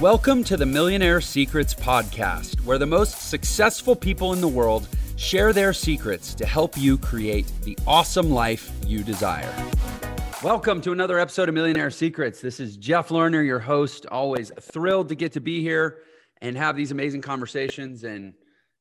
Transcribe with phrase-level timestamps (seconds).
[0.00, 5.52] Welcome to the Millionaire Secrets Podcast, where the most successful people in the world share
[5.52, 9.54] their secrets to help you create the awesome life you desire.
[10.42, 12.40] Welcome to another episode of Millionaire Secrets.
[12.40, 14.06] This is Jeff Lerner, your host.
[14.06, 15.98] Always thrilled to get to be here
[16.40, 18.32] and have these amazing conversations and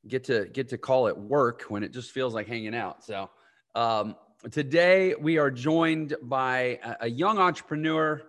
[0.08, 3.04] get to get to call it work when it just feels like hanging out.
[3.04, 3.30] So
[3.76, 4.16] um,
[4.52, 8.22] today we are joined by a, a young entrepreneur.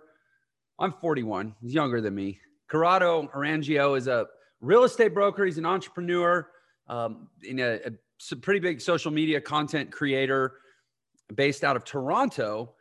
[0.77, 1.55] I'm 41.
[1.61, 2.41] He's younger than me.
[2.71, 4.27] Corrado Arangio is a
[4.61, 5.43] real estate broker.
[5.43, 6.47] He's an entrepreneur
[6.87, 10.53] um, in a, a pretty big social media content creator
[11.35, 12.73] based out of Toronto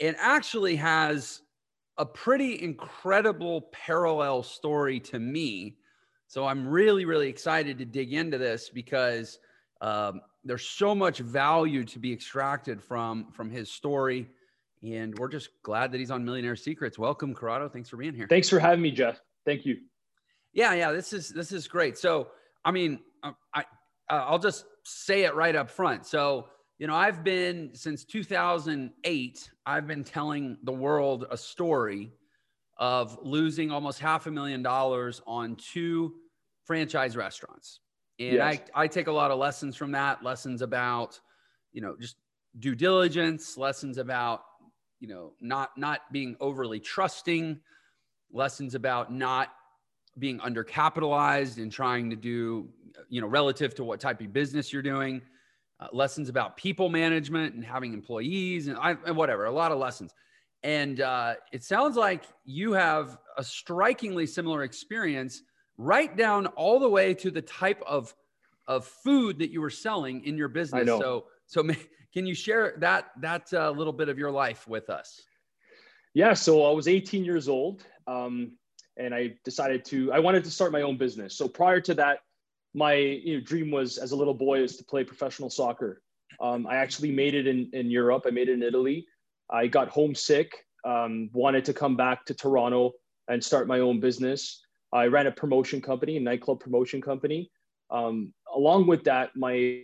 [0.00, 1.42] and actually has
[1.96, 5.76] a pretty incredible parallel story to me.
[6.26, 9.38] So I'm really, really excited to dig into this because
[9.80, 14.28] um, there's so much value to be extracted from from his story,
[14.82, 16.98] and we're just glad that he's on Millionaire Secrets.
[16.98, 17.68] Welcome, Corrado.
[17.68, 18.26] Thanks for being here.
[18.28, 19.20] Thanks for having me, Jeff.
[19.46, 19.78] Thank you.
[20.52, 20.92] Yeah, yeah.
[20.92, 21.96] This is this is great.
[21.96, 22.28] So,
[22.64, 23.64] I mean, um, I
[24.10, 26.06] I'll just say it right up front.
[26.06, 26.48] So
[26.78, 32.12] you know, I've been since 2008, I've been telling the world a story
[32.78, 36.14] of losing almost half a million dollars on two
[36.64, 37.80] franchise restaurants.
[38.18, 38.60] And yes.
[38.74, 41.18] I, I take a lot of lessons from that, lessons about,
[41.72, 42.16] you know, just
[42.58, 44.42] due diligence, lessons about,
[45.00, 47.60] you know, not not being overly trusting,
[48.32, 49.52] lessons about not
[50.18, 52.68] being undercapitalized and trying to do,
[53.08, 55.22] you know, relative to what type of business you're doing
[55.80, 59.78] uh, lessons about people management and having employees and, I, and whatever, a lot of
[59.78, 60.12] lessons.
[60.62, 65.42] And uh, it sounds like you have a strikingly similar experience,
[65.76, 68.14] right down all the way to the type of
[68.68, 70.88] of food that you were selling in your business.
[70.88, 71.62] So, so
[72.12, 75.22] can you share that that uh, little bit of your life with us?
[76.14, 76.34] Yeah.
[76.34, 78.52] So I was 18 years old, um,
[78.96, 81.36] and I decided to I wanted to start my own business.
[81.36, 82.20] So prior to that,
[82.74, 86.02] my you know, dream was as a little boy is to play professional soccer.
[86.40, 88.24] Um, I actually made it in, in Europe.
[88.26, 89.06] I made it in Italy.
[89.50, 90.52] I got homesick,
[90.84, 92.92] um, wanted to come back to Toronto
[93.28, 94.62] and start my own business.
[94.92, 97.50] I ran a promotion company, a nightclub promotion company.
[97.90, 99.82] Um, along with that, my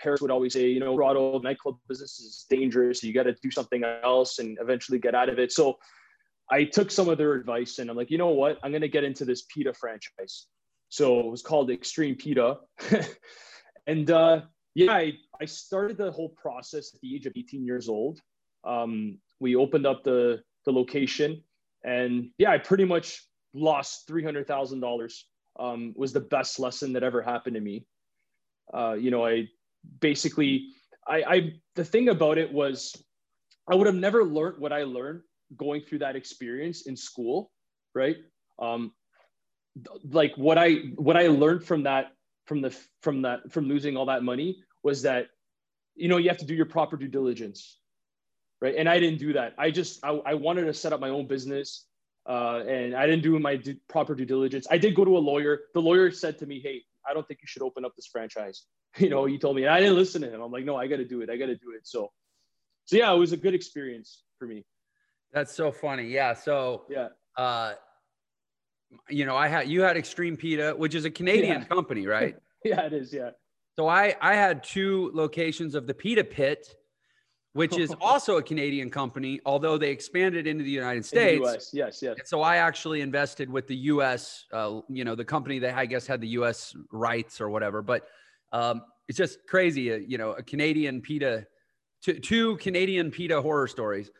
[0.00, 3.02] parents would always say, you know, Toronto nightclub business is dangerous.
[3.02, 5.52] You got to do something else and eventually get out of it.
[5.52, 5.78] So
[6.50, 8.58] I took some of their advice and I'm like, you know what?
[8.62, 10.46] I'm going to get into this pita franchise.
[10.88, 12.58] So it was called Extreme Pita.
[13.86, 14.42] and uh,
[14.74, 18.20] yeah, I, I started the whole process at the age of 18 years old.
[18.64, 21.42] Um, we opened up the, the location
[21.84, 23.22] and yeah, I pretty much
[23.54, 25.12] lost $300,000.
[25.60, 27.84] Um, was the best lesson that ever happened to me.
[28.72, 29.48] Uh, you know, I
[30.00, 30.68] basically,
[31.06, 32.94] I, I, the thing about it was
[33.68, 35.22] I would have never learned what I learned
[35.56, 37.50] going through that experience in school,
[37.94, 38.16] right?
[38.58, 38.92] Um,
[40.10, 42.12] like what I what I learned from that
[42.46, 45.28] from the from that from losing all that money was that
[45.94, 47.78] you know you have to do your proper due diligence
[48.60, 48.74] right?
[48.76, 49.54] And i didn't do that.
[49.58, 51.86] I just i, I wanted to set up my own business
[52.28, 54.66] uh, and i didn't do my due, proper due diligence.
[54.70, 55.60] I did go to a lawyer.
[55.74, 58.64] The lawyer said to me hey i don't think you should open up this franchise.
[58.98, 60.40] You know he told me and i didn't listen to him.
[60.40, 61.30] I'm like no i got to do it.
[61.30, 61.86] I got to do it.
[61.86, 62.10] So
[62.86, 64.64] so yeah it was a good experience for me
[65.32, 67.72] that's so funny yeah so yeah uh
[69.08, 71.64] you know, I had you had Extreme Pita, which is a Canadian yeah.
[71.64, 72.36] company, right?
[72.64, 73.12] yeah, it is.
[73.12, 73.30] Yeah.
[73.76, 76.74] So I I had two locations of the Pita Pit,
[77.52, 81.40] which is also a Canadian company, although they expanded into the United States.
[81.40, 81.70] The US.
[81.72, 82.16] Yes, yes.
[82.24, 84.46] so I actually invested with the U.S.
[84.52, 86.74] Uh, you know, the company that I guess had the U.S.
[86.90, 87.82] rights or whatever.
[87.82, 88.06] But
[88.52, 89.92] um, it's just crazy.
[89.92, 91.46] Uh, you know, a Canadian pita,
[92.02, 94.10] two, two Canadian pita horror stories.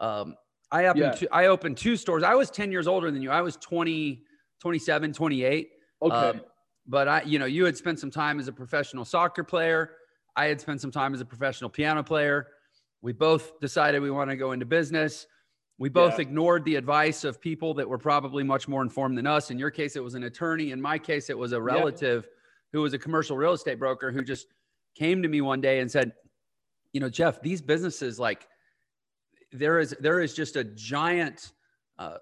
[0.00, 0.36] Um,
[0.70, 1.10] I opened, yeah.
[1.12, 2.22] two, I opened two stores.
[2.22, 3.30] I was 10 years older than you.
[3.30, 4.22] I was 20,
[4.60, 5.70] 27, 28.
[6.02, 6.14] Okay.
[6.14, 6.40] Um,
[6.86, 9.92] but I, you know, you had spent some time as a professional soccer player.
[10.36, 12.48] I had spent some time as a professional piano player.
[13.02, 15.26] We both decided we want to go into business.
[15.78, 16.22] We both yeah.
[16.22, 19.50] ignored the advice of people that were probably much more informed than us.
[19.50, 20.72] In your case, it was an attorney.
[20.72, 22.30] In my case, it was a relative yeah.
[22.72, 24.48] who was a commercial real estate broker who just
[24.96, 26.12] came to me one day and said,
[26.92, 28.48] you know, Jeff, these businesses like
[29.52, 31.52] there is there is just a giant
[31.98, 32.18] uh,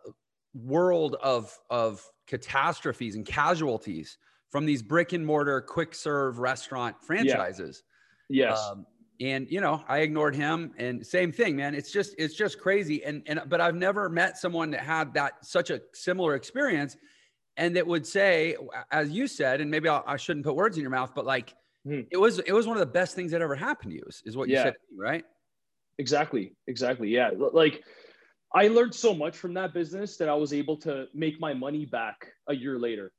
[0.54, 4.18] world of of catastrophes and casualties
[4.50, 7.82] from these brick and mortar quick serve restaurant franchises.
[8.28, 8.50] Yeah.
[8.50, 8.68] Yes.
[8.70, 8.86] Um,
[9.20, 11.74] and you know, I ignored him and same thing, man.
[11.74, 13.02] It's just it's just crazy.
[13.04, 16.96] And and but I've never met someone that had that such a similar experience
[17.56, 18.56] and that would say,
[18.90, 21.24] as you said, and maybe I'll, I should not put words in your mouth, but
[21.24, 22.00] like hmm.
[22.10, 24.22] it was it was one of the best things that ever happened to you, is,
[24.26, 24.64] is what you yeah.
[24.64, 25.24] said, right?
[25.98, 26.54] Exactly.
[26.66, 27.08] Exactly.
[27.08, 27.30] Yeah.
[27.52, 27.82] Like
[28.54, 31.86] I learned so much from that business that I was able to make my money
[31.86, 33.12] back a year later.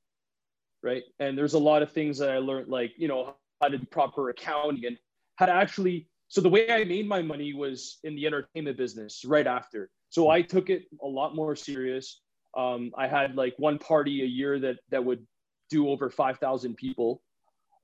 [0.83, 1.03] Right.
[1.19, 3.85] And there's a lot of things that I learned, like, you know, how to do
[3.87, 4.97] proper accounting and
[5.37, 6.07] how to actually.
[6.29, 9.89] So the way I made my money was in the entertainment business right after.
[10.09, 12.21] So I took it a lot more serious.
[12.55, 15.25] Um, I had like one party a year that that would
[15.69, 17.21] do over 5,000 people.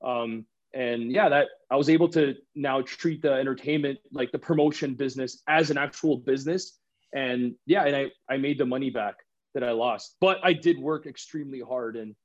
[0.04, 4.94] Um, and yeah, that I was able to now treat the entertainment, like the promotion
[4.94, 6.78] business as an actual business.
[7.14, 9.14] And yeah, and I, I made the money back
[9.54, 12.16] that I lost, but I did work extremely hard and,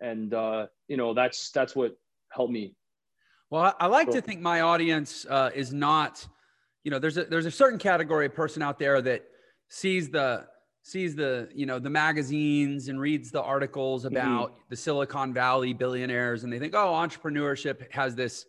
[0.00, 1.94] and, uh, you know, that's, that's what
[2.32, 2.74] helped me.
[3.50, 4.14] Well, I, like so.
[4.14, 6.26] to think my audience uh, is not,
[6.84, 9.24] you know, there's a, there's a certain category of person out there that
[9.68, 10.46] sees the,
[10.82, 14.16] sees the you know the magazines and reads the articles mm-hmm.
[14.16, 14.62] about mm-hmm.
[14.70, 18.46] the silicon valley billionaires and they think oh entrepreneurship has this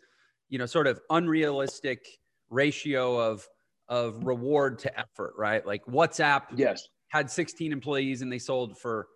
[0.49, 2.05] you know sort of unrealistic
[2.49, 3.47] ratio of
[3.89, 9.07] of reward to effort right like whatsapp yes had 16 employees and they sold for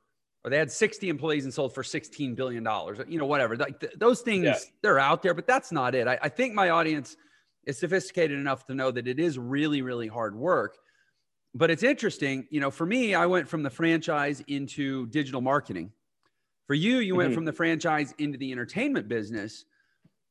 [0.44, 3.80] or they had 60 employees and sold for 16 billion dollars you know whatever like
[3.80, 4.58] th- those things yeah.
[4.82, 7.16] they're out there but that's not it I, I think my audience
[7.66, 10.78] is sophisticated enough to know that it is really really hard work
[11.56, 15.90] but it's interesting, you know, for me, I went from the franchise into digital marketing.
[16.68, 17.18] For you, you mm-hmm.
[17.18, 19.64] went from the franchise into the entertainment business.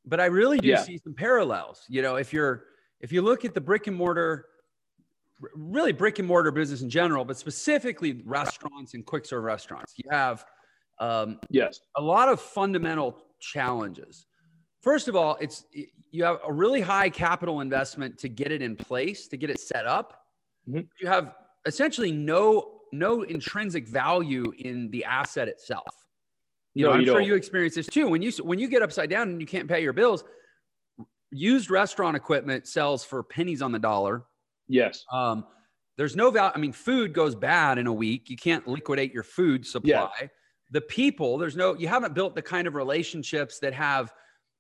[0.05, 0.83] But I really do yeah.
[0.83, 1.87] see some parallels.
[1.89, 2.65] You know, if you're
[3.01, 4.45] if you look at the brick and mortar,
[5.55, 10.05] really brick and mortar business in general, but specifically restaurants and quick serve restaurants, you
[10.11, 10.45] have
[10.99, 14.27] um, yes a lot of fundamental challenges.
[14.83, 15.65] First of all, it's
[16.11, 19.59] you have a really high capital investment to get it in place, to get it
[19.59, 20.24] set up
[20.69, 20.81] mm-hmm.
[21.01, 21.35] you have
[21.67, 25.87] essentially no no intrinsic value in the asset itself.
[26.75, 27.27] You no, know, I'm you sure don't.
[27.27, 28.09] you experience this too.
[28.09, 30.25] When you when you get upside down and you can't pay your bills,
[31.31, 34.25] used restaurant equipment sells for pennies on the dollar.
[34.69, 35.05] Yes.
[35.13, 35.45] Um,
[35.97, 36.53] there's no value.
[36.55, 38.29] I mean, food goes bad in a week.
[38.31, 40.11] You can't liquidate your food supply.
[40.21, 40.27] Yeah.
[40.71, 44.13] The people, there's no, you haven't built the kind of relationships that have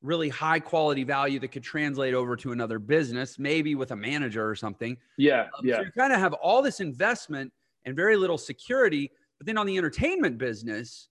[0.04, 4.48] really high quality value that could translate over to another business, maybe with a manager
[4.48, 4.96] or something.
[5.16, 5.46] Yeah.
[5.58, 5.76] Um, yeah.
[5.76, 7.50] So you kind of have all this investment
[7.86, 9.10] and very little security.
[9.38, 11.08] But then on the entertainment business,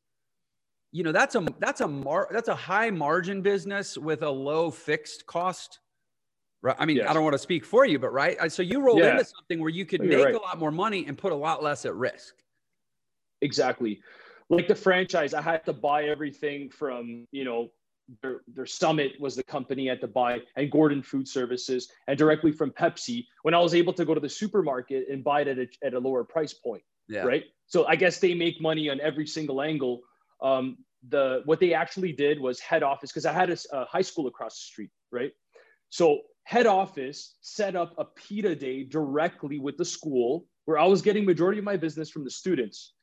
[0.91, 4.69] you know, that's a that's a mar- that's a high margin business with a low
[4.69, 5.79] fixed cost.
[6.61, 6.75] Right.
[6.77, 7.09] I mean, yes.
[7.09, 8.51] I don't want to speak for you, but right.
[8.51, 9.11] So you rolled yeah.
[9.11, 10.35] into something where you could make right.
[10.35, 12.35] a lot more money and put a lot less at risk.
[13.41, 13.99] Exactly.
[14.49, 17.71] Like the franchise, I had to buy everything from, you know,
[18.21, 22.51] their, their summit was the company at the buy and Gordon Food Services and directly
[22.51, 25.57] from Pepsi when I was able to go to the supermarket and buy it at
[25.57, 26.83] a, at a lower price point.
[27.07, 27.21] Yeah.
[27.21, 27.45] Right.
[27.67, 30.01] So I guess they make money on every single angle.
[30.41, 30.77] Um,
[31.09, 34.27] the what they actually did was head office because I had a, a high school
[34.27, 34.89] across the street.
[35.11, 35.31] Right.
[35.89, 41.01] So head office set up a pita day directly with the school where I was
[41.01, 42.93] getting majority of my business from the students.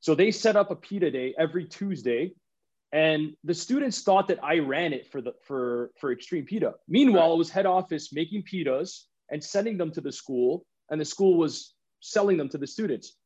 [0.00, 2.32] So they set up a pita day every Tuesday
[2.92, 6.74] and the students thought that I ran it for the for for Extreme Pita.
[6.88, 11.04] Meanwhile, it was head office making pitas and sending them to the school, and the
[11.04, 13.16] school was selling them to the students.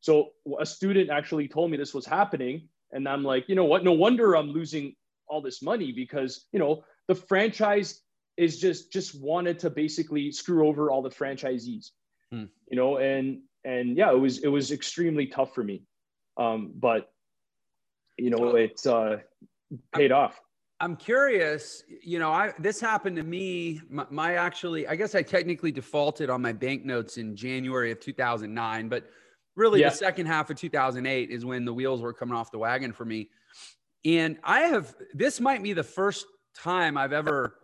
[0.00, 3.82] So a student actually told me this was happening, and I'm like, you know what?
[3.82, 4.94] No wonder I'm losing
[5.26, 8.02] all this money because you know the franchise
[8.36, 11.90] is just just wanted to basically screw over all the franchisees,
[12.30, 12.44] hmm.
[12.70, 15.82] you know, and and yeah, it was it was extremely tough for me,
[16.36, 17.10] um, but
[18.18, 19.18] you know, it's uh,
[19.94, 20.40] paid off.
[20.80, 23.80] I'm curious, you know, I this happened to me.
[23.90, 28.88] My, my, actually, I guess I technically defaulted on my banknotes in January of 2009,
[28.88, 29.04] but
[29.56, 29.88] really yeah.
[29.88, 33.04] the second half of 2008 is when the wheels were coming off the wagon for
[33.04, 33.28] me.
[34.04, 37.56] And I have this might be the first time I've ever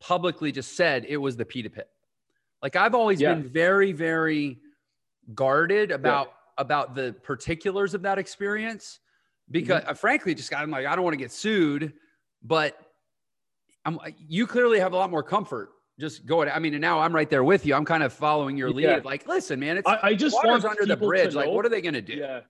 [0.00, 1.88] publicly just said it was the pita pit.
[2.62, 3.34] Like I've always yeah.
[3.34, 4.60] been very, very
[5.34, 6.62] guarded about yeah.
[6.62, 9.00] about the particulars of that experience
[9.50, 9.94] because mm-hmm.
[9.94, 11.92] frankly, just got I'm like, I don't want to get sued,
[12.42, 12.78] but
[13.84, 16.48] I'm you clearly have a lot more comfort just going.
[16.48, 17.74] I mean, and now I'm right there with you.
[17.74, 18.84] I'm kind of following your lead.
[18.84, 19.00] Yeah.
[19.04, 21.34] Like, listen, man, it's I, I just want under the bridge.
[21.34, 22.14] Like, what are they going to do?
[22.14, 22.40] Yeah,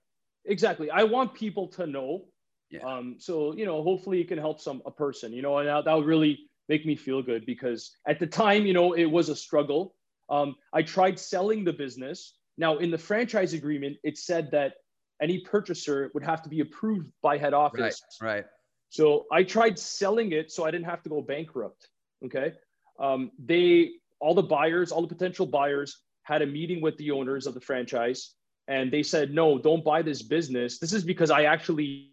[0.44, 0.90] exactly.
[0.90, 2.24] I want people to know.
[2.70, 2.80] Yeah.
[2.80, 5.32] Um, so you know, hopefully, it can help some a person.
[5.32, 8.64] You know, and that, that would really make me feel good because at the time,
[8.64, 9.94] you know, it was a struggle.
[10.30, 12.34] Um, I tried selling the business.
[12.56, 14.74] Now, in the franchise agreement, it said that
[15.20, 18.02] any purchaser would have to be approved by head office.
[18.20, 18.34] Right.
[18.34, 18.44] right.
[18.90, 21.88] So I tried selling it so I didn't have to go bankrupt.
[22.24, 22.52] Okay.
[22.98, 27.46] Um, they, all the buyers, all the potential buyers had a meeting with the owners
[27.46, 28.34] of the franchise
[28.66, 30.78] and they said, no, don't buy this business.
[30.78, 32.10] This is because I actually,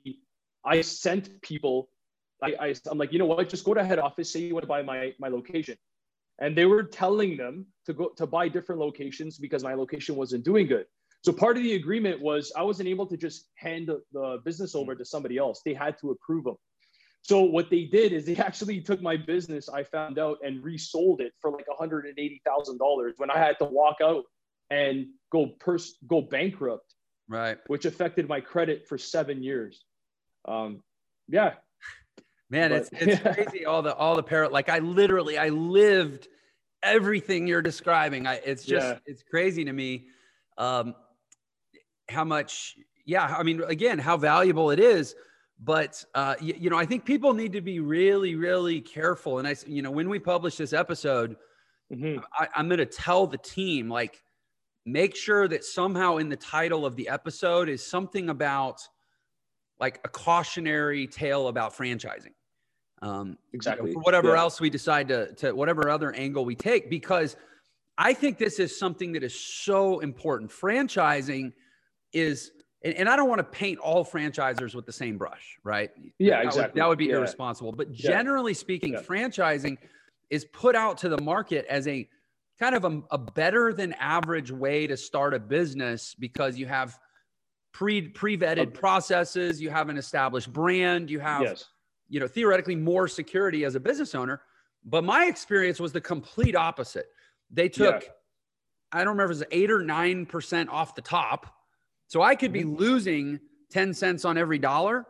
[0.65, 1.89] I sent people,
[2.43, 4.63] I, I, I'm like, you know what, just go to head office, say you want
[4.63, 5.77] to buy my, my location.
[6.41, 10.43] and they were telling them to go to buy different locations because my location wasn't
[10.43, 10.87] doing good.
[11.23, 14.73] So part of the agreement was I wasn't able to just hand the, the business
[14.73, 15.61] over to somebody else.
[15.63, 16.55] They had to approve them.
[17.21, 21.21] So what they did is they actually took my business, I found out, and resold
[21.21, 24.23] it for like $180,000 when I had to walk out
[24.71, 26.95] and go pers- go bankrupt.
[27.29, 27.57] Right.
[27.67, 29.83] Which affected my credit for seven years.
[30.47, 30.81] Um,
[31.27, 31.53] yeah.
[32.49, 33.33] Man, but, it's it's yeah.
[33.33, 36.27] crazy all the all the parrot like I literally I lived
[36.83, 38.27] everything you're describing.
[38.27, 38.97] I it's just yeah.
[39.05, 40.07] it's crazy to me
[40.57, 40.93] um
[42.11, 42.75] how much
[43.05, 45.15] yeah, I mean again, how valuable it is
[45.63, 49.47] but uh, you, you, know i think people need to be really really careful and
[49.47, 51.35] i you know when we publish this episode
[51.93, 52.19] mm-hmm.
[52.33, 54.21] I, i'm going to tell the team like
[54.85, 58.81] make sure that somehow in the title of the episode is something about
[59.79, 62.33] like a cautionary tale about franchising
[63.03, 64.39] um, exactly you know, whatever yeah.
[64.39, 67.35] else we decide to, to whatever other angle we take because
[67.97, 71.51] i think this is something that is so important franchising
[72.13, 72.51] is
[72.83, 75.91] and, and I don't want to paint all franchisers with the same brush, right?
[76.17, 76.63] Yeah, that exactly.
[76.63, 77.15] Would, that would be yeah.
[77.15, 77.71] irresponsible.
[77.71, 78.57] But generally yeah.
[78.57, 79.01] speaking, yeah.
[79.01, 79.77] franchising
[80.29, 82.09] is put out to the market as a
[82.59, 86.97] kind of a, a, better than average way to start a business because you have
[87.71, 91.65] pre pre vetted processes, you have an established brand, you have yes.
[92.09, 94.41] you know theoretically more security as a business owner.
[94.83, 97.07] But my experience was the complete opposite.
[97.51, 98.09] They took
[98.91, 101.60] I don't remember if it was eight or nine percent off the top
[102.11, 102.75] so I could be mm-hmm.
[102.75, 103.39] losing
[103.69, 105.05] 10 cents on every dollar.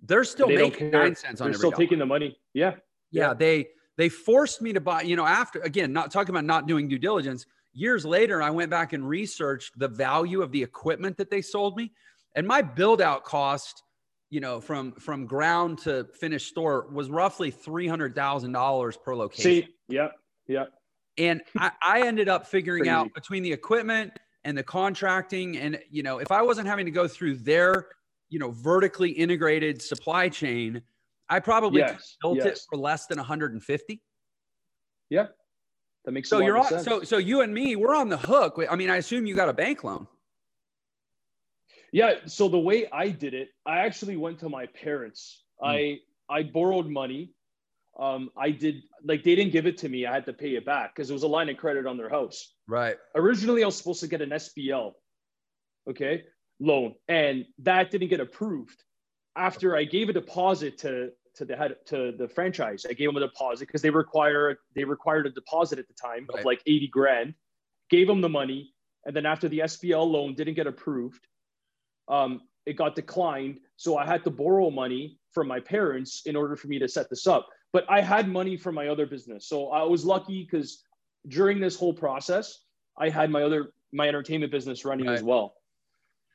[0.00, 1.82] They're still they making nine cents on They're still dollar.
[1.82, 2.38] taking the money.
[2.54, 2.74] Yeah.
[3.10, 3.28] yeah.
[3.28, 3.34] Yeah.
[3.34, 6.86] They they forced me to buy, you know, after again, not talking about not doing
[6.86, 7.46] due diligence.
[7.72, 11.76] Years later, I went back and researched the value of the equipment that they sold
[11.76, 11.90] me.
[12.36, 13.82] And my build out cost,
[14.30, 19.16] you know, from from ground to finished store was roughly three hundred thousand dollars per
[19.16, 19.42] location.
[19.42, 20.10] See, yeah,
[20.46, 20.66] yeah.
[21.18, 22.90] And I, I ended up figuring Crazy.
[22.90, 24.12] out between the equipment
[24.46, 27.88] and the contracting and you know if i wasn't having to go through their
[28.30, 30.80] you know vertically integrated supply chain
[31.28, 32.46] i probably yes, built yes.
[32.46, 34.00] it for less than 150
[35.10, 35.26] yeah
[36.04, 36.84] that makes so you're on sense.
[36.84, 39.48] so so you and me we're on the hook i mean i assume you got
[39.48, 40.06] a bank loan
[41.92, 45.66] yeah so the way i did it i actually went to my parents hmm.
[45.66, 45.98] i
[46.30, 47.32] i borrowed money
[47.98, 50.06] um, I did like they didn't give it to me.
[50.06, 52.10] I had to pay it back because it was a line of credit on their
[52.10, 52.54] house.
[52.68, 52.96] Right.
[53.14, 54.92] Originally, I was supposed to get an SBL,
[55.90, 56.24] okay,
[56.60, 58.82] loan, and that didn't get approved.
[59.36, 63.16] After I gave a deposit to to the head to the franchise, I gave them
[63.16, 66.40] a deposit because they require they required a deposit at the time right.
[66.40, 67.34] of like eighty grand.
[67.88, 68.74] Gave them the money,
[69.06, 71.26] and then after the SBL loan didn't get approved,
[72.08, 73.60] um, it got declined.
[73.76, 77.08] So I had to borrow money from my parents in order for me to set
[77.08, 79.46] this up but I had money from my other business.
[79.46, 80.82] So I was lucky because
[81.28, 82.60] during this whole process,
[82.96, 85.14] I had my other my entertainment business running right.
[85.14, 85.56] as well.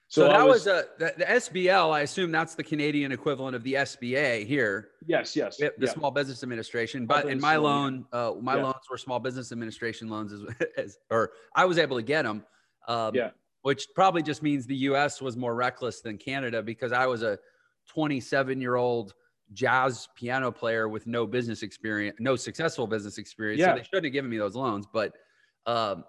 [0.07, 1.91] So, so that was, was a the, the, SBL.
[1.91, 4.89] I assume that's the Canadian equivalent of the SBA here.
[5.07, 5.57] Yes, yes.
[5.57, 5.89] The yeah.
[5.89, 7.07] Small Business Administration.
[7.07, 8.63] But in my loan, uh, my yeah.
[8.65, 10.43] loans were Small Business Administration loans, as,
[10.77, 12.43] as, or I was able to get them.
[12.88, 13.31] Um, yeah.
[13.63, 15.24] Which probably just means the U.S.
[15.24, 17.39] was more reckless than Canada because I was a
[17.88, 19.15] 27 year old
[19.53, 23.60] jazz piano player with no business experience, no successful business experience.
[23.60, 23.74] Yeah.
[23.74, 24.86] So they shouldn't have given me those loans.
[24.91, 25.13] But
[25.65, 26.03] um,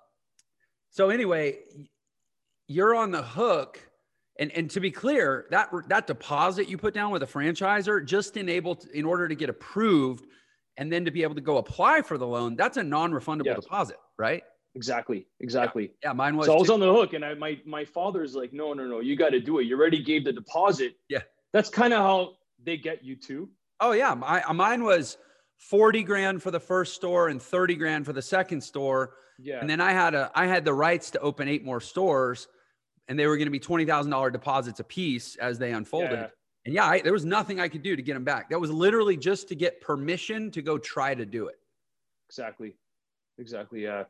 [0.90, 1.58] so anyway,
[2.68, 3.80] you're on the hook.
[4.38, 8.38] And, and to be clear, that that deposit you put down with a franchisor just
[8.38, 10.24] enabled in order to get approved
[10.78, 13.60] and then to be able to go apply for the loan, that's a non-refundable yes.
[13.60, 14.42] deposit, right?
[14.74, 15.26] Exactly.
[15.40, 15.92] Exactly.
[16.02, 16.46] Yeah, yeah mine was.
[16.46, 19.00] So I was on the hook, and I, my my father's like, no, no, no,
[19.00, 19.64] you got to do it.
[19.64, 20.94] You already gave the deposit.
[21.10, 21.20] Yeah.
[21.52, 23.48] That's kind of how they get you too?
[23.80, 25.18] Oh yeah, my, mine was
[25.58, 29.14] 40 grand for the first store and 30 grand for the second store.
[29.38, 29.60] Yeah.
[29.60, 32.48] And then I had a I had the rights to open eight more stores
[33.08, 36.12] and they were going to be $20,000 deposits a piece as they unfolded.
[36.12, 36.26] Yeah.
[36.64, 38.50] And yeah, I, there was nothing I could do to get them back.
[38.50, 41.56] That was literally just to get permission to go try to do it.
[42.28, 42.76] Exactly.
[43.38, 43.82] Exactly.
[43.82, 44.04] Yeah.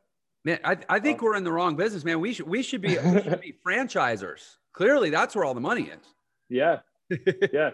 [0.45, 2.19] Man, I, I think um, we're in the wrong business, man.
[2.19, 4.57] We should we should be, we should be franchisers.
[4.73, 6.05] Clearly, that's where all the money is.
[6.49, 6.79] Yeah.
[7.51, 7.71] Yeah.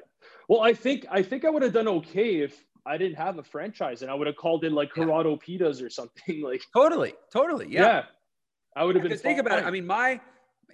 [0.49, 3.43] Well, I think I think I would have done okay if I didn't have a
[3.43, 5.57] franchise and I would have called in like Corrado yeah.
[5.57, 6.63] Pitas or something like.
[6.75, 7.81] Totally, totally, yeah.
[7.81, 8.03] yeah
[8.75, 9.15] I would have been.
[9.17, 9.65] Think about it.
[9.65, 10.19] I mean, my,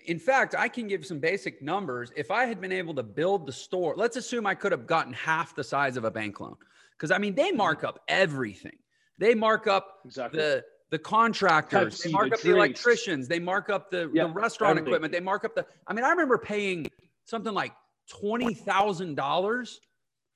[0.05, 2.13] in fact, I can give some basic numbers.
[2.15, 5.11] If I had been able to build the store, let's assume I could have gotten
[5.11, 6.55] half the size of a bank loan,
[6.91, 7.57] because I mean they mm-hmm.
[7.57, 8.77] mark up everything.
[9.19, 10.39] They mark up exactly.
[10.39, 12.43] the the contractors, they mark the up drinks.
[12.43, 14.87] the electricians, they mark up the, yeah, the restaurant everything.
[14.87, 15.65] equipment, they mark up the.
[15.85, 16.87] I mean, I remember paying
[17.25, 17.73] something like
[18.13, 19.75] $20,000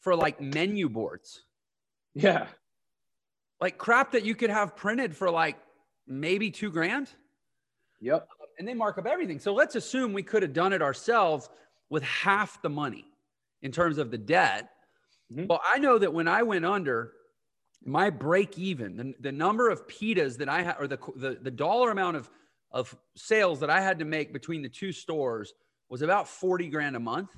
[0.02, 1.44] for like menu boards.
[2.14, 2.48] Yeah.
[3.62, 5.58] like crap that you could have printed for like
[6.08, 7.10] maybe two grand.
[8.02, 8.28] Yep.
[8.58, 9.40] And they mark up everything.
[9.40, 11.50] So let's assume we could have done it ourselves
[11.90, 13.06] with half the money
[13.62, 14.70] in terms of the debt.
[15.32, 15.48] Mm-hmm.
[15.48, 17.14] Well, I know that when I went under,
[17.86, 21.52] my break even, the, the number of pitas that I had, or the, the, the
[21.52, 22.30] dollar amount of,
[22.72, 25.54] of sales that I had to make between the two stores
[25.90, 27.30] was about 40 grand a month.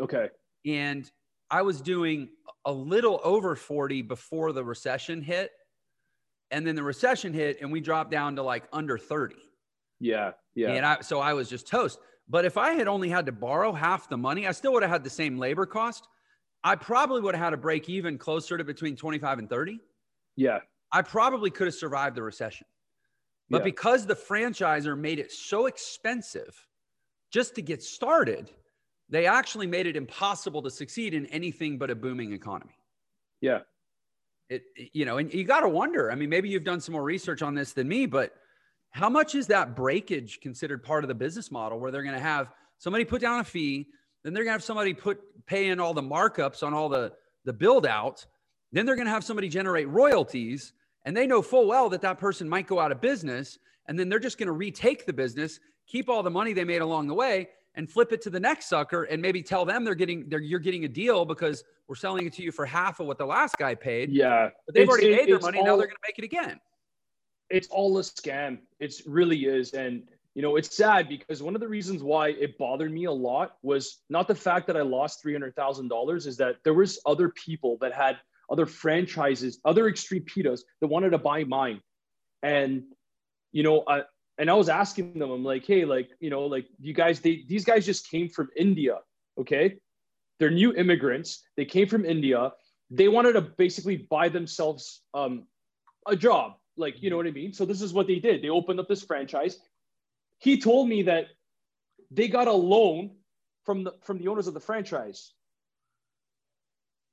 [0.00, 0.28] Okay.
[0.66, 1.10] And
[1.50, 2.28] I was doing
[2.64, 5.50] a little over 40 before the recession hit.
[6.50, 9.36] And then the recession hit and we dropped down to like under 30.
[10.00, 10.32] Yeah.
[10.54, 10.70] Yeah.
[10.72, 11.98] And I, so I was just toast.
[12.28, 14.90] But if I had only had to borrow half the money, I still would have
[14.90, 16.06] had the same labor cost.
[16.62, 19.80] I probably would have had a break even closer to between 25 and 30.
[20.36, 20.58] Yeah.
[20.92, 22.66] I probably could have survived the recession.
[23.48, 23.64] But yeah.
[23.64, 26.66] because the franchisor made it so expensive
[27.32, 28.50] just to get started,
[29.10, 32.78] they actually made it impossible to succeed in anything but a booming economy.
[33.40, 33.60] Yeah.
[34.48, 34.62] It,
[34.92, 36.10] you know, and you got to wonder.
[36.10, 38.32] I mean, maybe you've done some more research on this than me, but
[38.90, 42.20] how much is that breakage considered part of the business model where they're going to
[42.20, 43.88] have somebody put down a fee,
[44.22, 47.12] then they're going to have somebody put pay in all the markups on all the
[47.44, 48.26] the build out,
[48.72, 50.72] then they're going to have somebody generate royalties,
[51.04, 54.08] and they know full well that that person might go out of business, and then
[54.08, 57.14] they're just going to retake the business, keep all the money they made along the
[57.14, 60.40] way, and flip it to the next sucker, and maybe tell them they're getting they're
[60.40, 63.26] you're getting a deal because we're selling it to you for half of what the
[63.26, 64.10] last guy paid.
[64.10, 65.58] Yeah, but they've it's, already made their money.
[65.58, 66.60] All, now they're going to make it again.
[67.48, 68.58] It's all a scam.
[68.78, 70.02] It really is, and
[70.34, 73.56] you know, it's sad because one of the reasons why it bothered me a lot
[73.62, 77.92] was not the fact that I lost $300,000 is that there was other people that
[77.92, 78.16] had
[78.48, 81.80] other franchises, other extreme pitas that wanted to buy mine.
[82.42, 82.84] And,
[83.52, 84.02] you know, I,
[84.40, 87.44] and I was asking them, I'm like, Hey, like, you know, like you guys, they,
[87.46, 88.98] these guys just came from India.
[89.38, 89.76] Okay.
[90.38, 91.42] They're new immigrants.
[91.56, 92.52] They came from India.
[92.90, 95.46] They wanted to basically buy themselves um,
[96.08, 96.54] a job.
[96.76, 97.52] Like, you know what I mean?
[97.52, 98.42] So this is what they did.
[98.42, 99.58] They opened up this franchise
[100.40, 101.26] he told me that
[102.10, 103.12] they got a loan
[103.64, 105.32] from the from the owners of the franchise.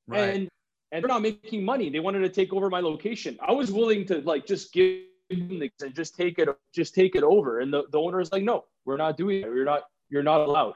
[0.08, 0.34] Right.
[0.34, 0.50] And
[0.92, 1.90] and they're not making money.
[1.90, 3.38] They wanted to take over my location.
[3.46, 7.60] I was willing to like just give and just take it just take it over.
[7.60, 9.46] And the, the owner is like, no, we're not doing it.
[9.46, 10.76] You're not you're not allowed.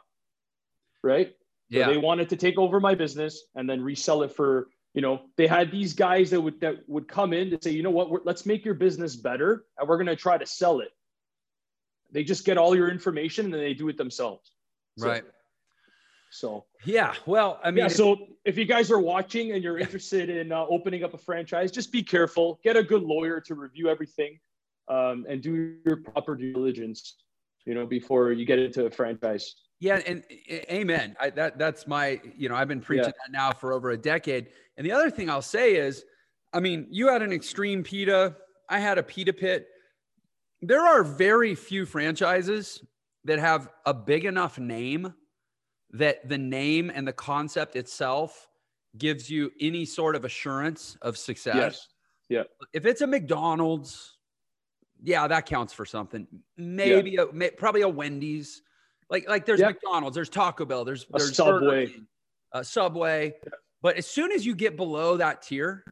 [1.04, 1.36] Right.
[1.70, 1.86] Yeah.
[1.86, 5.22] So they wanted to take over my business and then resell it for you know
[5.38, 8.26] they had these guys that would that would come in to say you know what
[8.26, 10.90] let's make your business better and we're going to try to sell it
[12.12, 14.52] they just get all your information and then they do it themselves.
[14.98, 15.24] So, right.
[16.32, 20.30] So yeah, well, I mean, yeah, so if you guys are watching and you're interested
[20.30, 22.60] in uh, opening up a franchise, just be careful.
[22.63, 24.39] Get a good lawyer to review everything,
[24.88, 27.17] um, and do your proper due diligence.
[27.65, 29.56] You know, before you get into a franchise.
[29.80, 31.15] Yeah, and, and amen.
[31.20, 32.20] I, that that's my.
[32.36, 33.26] You know, I've been preaching yeah.
[33.26, 34.48] that now for over a decade.
[34.78, 36.06] And the other thing I'll say is,
[36.54, 38.36] I mean, you had an extreme pita.
[38.70, 39.67] I had a pita pit
[40.62, 42.84] there are very few franchises
[43.26, 45.13] that have a big enough name
[45.91, 48.47] that the name and the concept itself
[48.97, 51.56] gives you any sort of assurance of success.
[51.56, 51.88] Yes.
[52.30, 52.43] Yeah.
[52.73, 54.17] If it's a McDonald's,
[55.04, 56.27] yeah, that counts for something.
[56.58, 57.25] Maybe yeah.
[57.34, 58.62] a, probably a Wendy's.
[59.10, 59.67] Like like there's yeah.
[59.67, 62.08] McDonald's, there's Taco Bell, there's a there's Subway, King,
[62.63, 63.34] Subway.
[63.43, 63.51] Yeah.
[63.82, 65.84] But as soon as you get below that tier,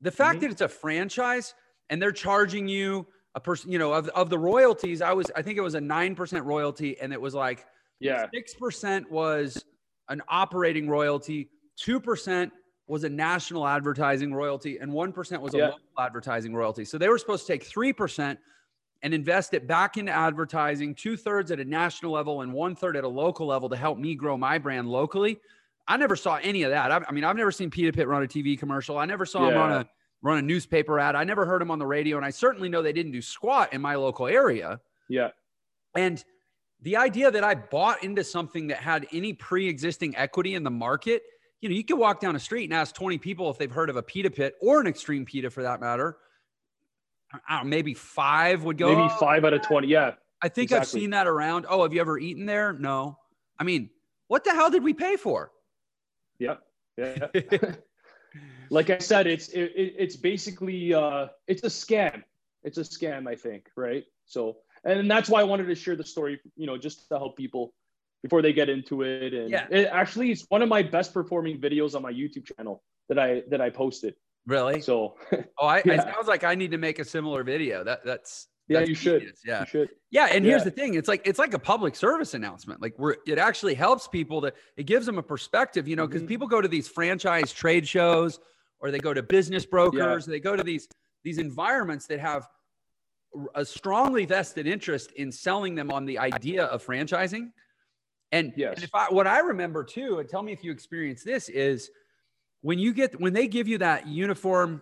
[0.00, 0.42] the fact mm-hmm.
[0.42, 1.54] that it's a franchise
[1.90, 5.42] and they're charging you a person, you know, of, of the royalties, I was, I
[5.42, 7.00] think it was a 9% royalty.
[7.00, 7.64] And it was like,
[8.00, 9.64] yeah, 6% was
[10.08, 12.50] an operating royalty, 2%
[12.86, 15.64] was a national advertising royalty, and 1% was a yeah.
[15.66, 16.84] local advertising royalty.
[16.84, 18.36] So they were supposed to take 3%
[19.02, 22.96] and invest it back into advertising, two thirds at a national level and one third
[22.96, 25.40] at a local level to help me grow my brand locally.
[25.88, 26.92] I never saw any of that.
[26.92, 28.98] I, I mean, I've never seen Pita Pit run a TV commercial.
[28.98, 29.50] I never saw yeah.
[29.50, 29.88] him run a
[30.22, 31.16] run a newspaper ad.
[31.16, 33.72] I never heard him on the radio, and I certainly know they didn't do squat
[33.72, 34.80] in my local area.
[35.08, 35.30] Yeah.
[35.96, 36.24] And
[36.82, 41.22] the idea that I bought into something that had any pre-existing equity in the market,
[41.60, 43.88] you know, you could walk down a street and ask 20 people if they've heard
[43.88, 46.18] of a pita pit or an extreme pita for that matter.
[47.48, 48.94] Know, maybe five would go.
[48.94, 49.86] Maybe five out of 20.
[49.86, 50.12] Yeah.
[50.42, 50.80] I think exactly.
[50.80, 51.66] I've seen that around.
[51.68, 52.72] Oh, have you ever eaten there?
[52.72, 53.16] No.
[53.58, 53.90] I mean,
[54.26, 55.52] what the hell did we pay for?
[56.38, 56.56] Yeah.
[56.98, 57.28] Yeah.
[58.70, 62.24] like I said, it's it, it's basically uh, it's a scam.
[62.64, 64.04] It's a scam, I think, right?
[64.24, 67.36] So, and that's why I wanted to share the story, you know, just to help
[67.36, 67.72] people
[68.22, 69.34] before they get into it.
[69.34, 69.66] And yeah.
[69.70, 73.42] it actually it's one of my best performing videos on my YouTube channel that I
[73.50, 74.14] that I posted.
[74.46, 74.80] Really?
[74.80, 75.94] So, oh, I yeah.
[75.94, 77.84] it sounds like I need to make a similar video.
[77.84, 79.32] That that's yeah, you should.
[79.44, 79.88] Yeah, you should.
[80.10, 80.50] Yeah, and yeah.
[80.50, 82.80] here's the thing: it's like it's like a public service announcement.
[82.80, 86.22] Like where it actually helps people to it gives them a perspective, you know, because
[86.22, 86.28] mm-hmm.
[86.28, 88.40] people go to these franchise trade shows
[88.80, 90.88] or they go to business brokers, they go to these
[91.24, 92.48] these environments that have
[93.54, 97.50] a strongly vested interest in selling them on the idea of franchising.
[98.30, 98.76] And, yes.
[98.76, 101.90] and if I what I remember too, and tell me if you experience this is
[102.62, 104.80] when you get when they give you that uniform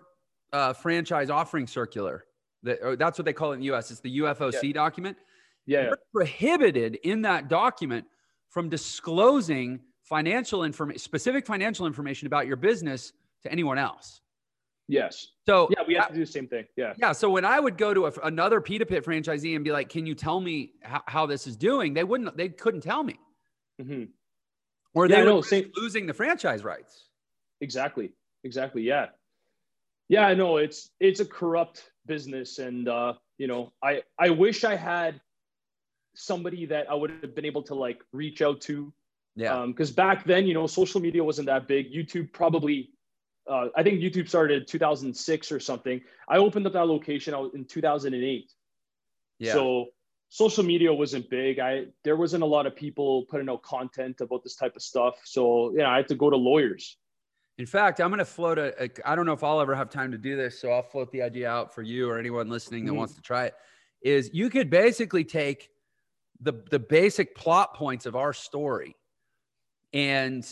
[0.53, 2.25] uh, franchise offering circular,
[2.63, 3.91] that, that's what they call it in the US.
[3.91, 4.73] It's the UFOC yeah.
[4.73, 5.17] document.
[5.67, 5.83] Yeah.
[5.85, 8.07] You're prohibited in that document
[8.49, 14.20] from disclosing financial information, specific financial information about your business to anyone else.
[14.91, 15.29] Yes.
[15.47, 16.65] So yeah, we have to do the same thing.
[16.77, 16.95] Yeah.
[16.99, 17.13] Yeah.
[17.13, 20.05] So when I would go to a, another Pita Pit franchisee and be like, "Can
[20.05, 22.37] you tell me how, how this is doing?" They wouldn't.
[22.37, 23.17] They couldn't tell me.
[23.81, 24.05] Mm-hmm.
[24.95, 27.07] Or yeah, they were losing the franchise rights.
[27.61, 28.13] Exactly.
[28.43, 28.83] Exactly.
[28.83, 29.07] Yeah.
[30.09, 30.27] Yeah.
[30.27, 34.75] I know it's it's a corrupt business, and uh, you know, I I wish I
[34.75, 35.21] had
[36.17, 38.93] somebody that I would have been able to like reach out to.
[39.37, 39.65] Yeah.
[39.67, 41.93] Because um, back then, you know, social media wasn't that big.
[41.93, 42.91] YouTube probably
[43.51, 46.01] uh, I think YouTube started 2006 or something.
[46.29, 48.53] I opened up that location in 2008.
[49.39, 49.53] Yeah.
[49.53, 49.87] So
[50.29, 51.59] social media wasn't big.
[51.59, 55.17] I there wasn't a lot of people putting out content about this type of stuff.
[55.25, 56.97] So yeah, I had to go to lawyers.
[57.59, 58.91] In fact, I'm going to float a, a.
[59.05, 61.21] I don't know if I'll ever have time to do this, so I'll float the
[61.21, 62.99] idea out for you or anyone listening that mm-hmm.
[62.99, 63.55] wants to try it.
[64.03, 65.69] Is you could basically take
[66.41, 68.97] the the basic plot points of our story,
[69.93, 70.47] and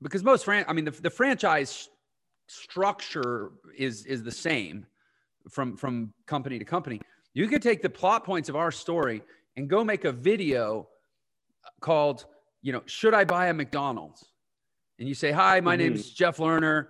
[0.00, 1.88] because most fran, I mean the, the franchise
[2.54, 4.86] structure is is the same
[5.50, 7.00] from from company to company.
[7.34, 9.22] You could take the plot points of our story
[9.56, 10.88] and go make a video
[11.80, 12.26] called,
[12.62, 14.24] you know, should I buy a McDonald's?
[14.98, 15.94] And you say, "Hi, my mm-hmm.
[15.94, 16.86] name's Jeff Lerner.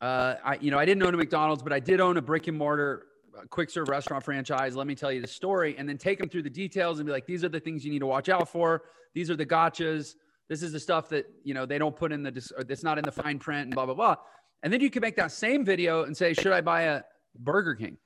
[0.00, 2.48] Uh, I, you know, I didn't own a McDonald's, but I did own a brick
[2.48, 4.76] and mortar uh, quick serve restaurant franchise.
[4.76, 7.12] Let me tell you the story, and then take them through the details and be
[7.12, 8.82] like, these are the things you need to watch out for.
[9.14, 10.14] These are the gotchas.
[10.48, 12.52] This is the stuff that you know they don't put in the.
[12.56, 14.16] or It's not in the fine print, and blah blah blah.
[14.64, 17.02] And then you can make that same video and say, should I buy a
[17.38, 17.98] Burger King?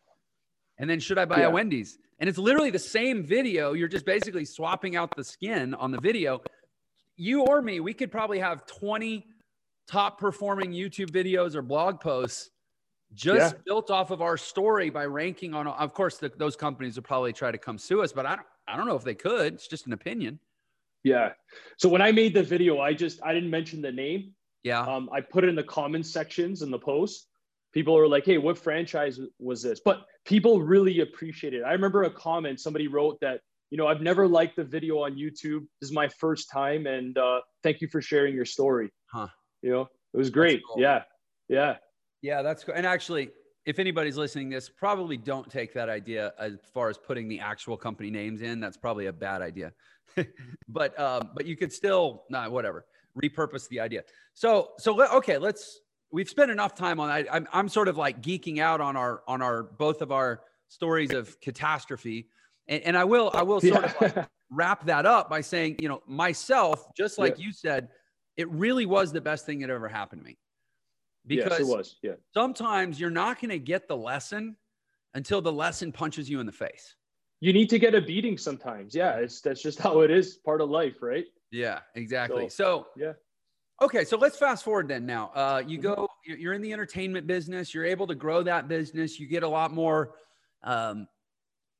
[0.79, 1.47] And then should I buy yeah.
[1.47, 1.99] a Wendy's?
[2.18, 3.75] And it's literally the same video.
[3.75, 6.42] You're just basically swapping out the skin on the video.
[7.16, 9.25] You or me, we could probably have 20
[9.87, 12.51] top performing YouTube videos or blog posts
[13.14, 13.61] just yeah.
[13.64, 17.33] built off of our story by ranking on of course the, those companies will probably
[17.33, 19.66] try to come sue us but i don't i don't know if they could it's
[19.66, 20.38] just an opinion
[21.05, 21.31] yeah
[21.79, 24.81] so when i made the video i just i didn't mention the name yeah.
[24.81, 27.29] Um, I put it in the comment sections in the post.
[27.73, 31.62] People were like, "Hey, what franchise was this?" But people really appreciate it.
[31.62, 33.40] I remember a comment somebody wrote that,
[33.71, 35.66] you know, I've never liked the video on YouTube.
[35.81, 38.90] This is my first time, and uh, thank you for sharing your story.
[39.12, 39.29] Huh.
[39.62, 40.62] You know, it was great.
[40.66, 40.81] Cool.
[40.81, 41.03] Yeah.
[41.49, 41.77] Yeah.
[42.23, 42.75] Yeah, that's cool.
[42.75, 43.31] And actually,
[43.64, 47.77] if anybody's listening this, probably don't take that idea as far as putting the actual
[47.77, 48.61] company names in.
[48.61, 49.73] That's probably a bad idea.
[50.68, 52.87] but um, but you could still nah, whatever
[53.22, 54.02] repurpose the idea.
[54.35, 55.81] So, so okay, let's.
[56.11, 57.11] We've spent enough time on.
[57.11, 60.40] I, I'm I'm sort of like geeking out on our on our both of our
[60.68, 62.28] stories of catastrophe,
[62.66, 64.07] and, and I will I will sort yeah.
[64.09, 67.46] of like wrap that up by saying, you know, myself, just like yeah.
[67.46, 67.88] you said,
[68.37, 70.38] it really was the best thing that ever happened to me.
[71.26, 71.96] Because yes, it was.
[72.02, 72.12] Yeah.
[72.33, 74.57] Sometimes you're not going to get the lesson
[75.14, 76.94] until the lesson punches you in the face.
[77.40, 78.94] You need to get a beating sometimes.
[78.94, 81.26] Yeah, it's that's just how it is, part of life, right?
[81.50, 82.48] Yeah, exactly.
[82.48, 83.12] So, so yeah.
[83.80, 85.06] Okay, so let's fast forward then.
[85.06, 85.94] Now, uh, you mm-hmm.
[85.94, 87.72] go, you're in the entertainment business.
[87.72, 89.20] You're able to grow that business.
[89.20, 90.14] You get a lot more,
[90.64, 91.06] um,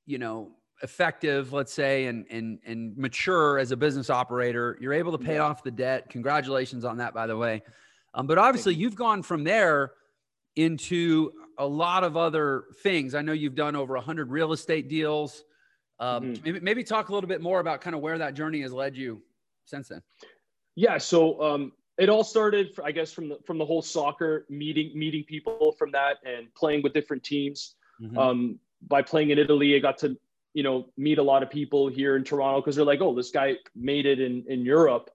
[0.07, 0.53] you know,
[0.83, 4.79] effective, let's say, and and and mature as a business operator.
[4.81, 5.43] You're able to pay yeah.
[5.43, 6.09] off the debt.
[6.09, 7.63] Congratulations on that, by the way.
[8.15, 8.83] Um, but obviously, you.
[8.83, 9.93] you've gone from there
[10.55, 13.17] into a lot of other things.
[13.17, 15.45] I know you've done over a 100 real estate deals.
[15.99, 16.45] Um, mm-hmm.
[16.45, 18.97] maybe, maybe talk a little bit more about kind of where that journey has led
[18.97, 19.21] you
[19.69, 20.03] since then?
[20.75, 24.93] Yeah, so um, it all started, I guess, from the from the whole soccer meeting
[24.95, 27.75] meeting people from that and playing with different teams.
[28.01, 28.19] Mm-hmm.
[28.19, 30.17] Um, by playing in Italy, I got to
[30.55, 33.31] you know meet a lot of people here in Toronto because they're like, oh, this
[33.31, 35.11] guy made it in in Europe.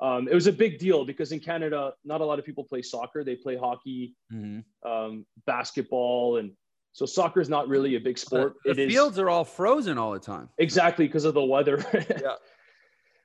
[0.00, 2.80] Um, it was a big deal because in Canada, not a lot of people play
[2.80, 3.22] soccer.
[3.22, 4.90] They play hockey, mm-hmm.
[4.90, 6.52] um, basketball, and
[6.92, 8.54] so soccer is not really a big sport.
[8.64, 10.48] The, the fields are all frozen all the time.
[10.58, 11.84] Exactly because of the weather.
[11.92, 12.34] yeah.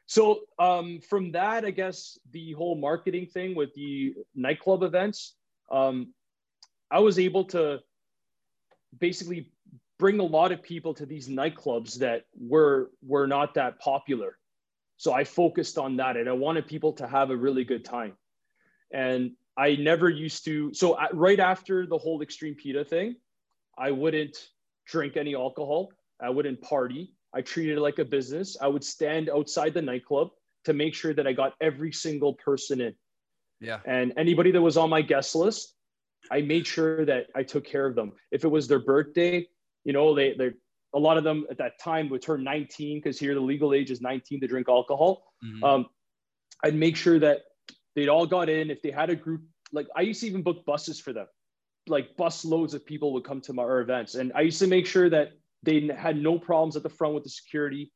[0.07, 5.35] So um, from that, I guess the whole marketing thing with the nightclub events,
[5.71, 6.13] um,
[6.91, 7.79] I was able to
[8.99, 9.51] basically
[9.97, 14.37] bring a lot of people to these nightclubs that were were not that popular.
[14.97, 18.13] So I focused on that, and I wanted people to have a really good time.
[18.91, 20.73] And I never used to.
[20.73, 23.15] So right after the whole extreme pita thing,
[23.77, 24.37] I wouldn't
[24.85, 25.91] drink any alcohol.
[26.21, 27.14] I wouldn't party.
[27.35, 28.55] I treated it like a business.
[28.59, 30.29] I would stand outside the nightclub
[30.63, 32.95] to make sure that I got every single person in.
[33.59, 33.79] Yeah.
[33.85, 35.73] And anybody that was on my guest list,
[36.31, 38.13] I made sure that I took care of them.
[38.31, 39.47] If it was their birthday,
[39.83, 40.51] you know, they they
[40.93, 43.91] a lot of them at that time would turn 19 because here the legal age
[43.91, 45.25] is 19 to drink alcohol.
[45.43, 45.63] Mm-hmm.
[45.63, 45.85] Um,
[46.63, 47.41] I'd make sure that
[47.95, 48.71] they'd all got in.
[48.71, 49.41] If they had a group,
[49.73, 51.27] like I used to even book buses for them,
[51.87, 54.67] like bus loads of people would come to my our events, and I used to
[54.67, 55.33] make sure that
[55.65, 57.91] they had no problems at the front with the security,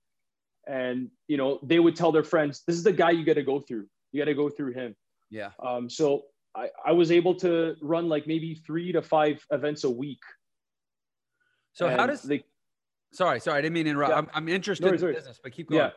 [0.67, 3.43] and you know they would tell their friends, "This is the guy you got to
[3.43, 3.87] go through.
[4.11, 4.95] You got to go through him."
[5.29, 5.51] Yeah.
[5.63, 6.23] Um, so
[6.55, 10.21] I, I was able to run like maybe three to five events a week.
[11.73, 12.41] So and how does the
[13.13, 14.11] sorry, sorry, I didn't mean to interrupt.
[14.11, 14.17] Yeah.
[14.17, 15.81] I'm, I'm, interested no, in the business, but keep going.
[15.81, 15.91] Yeah.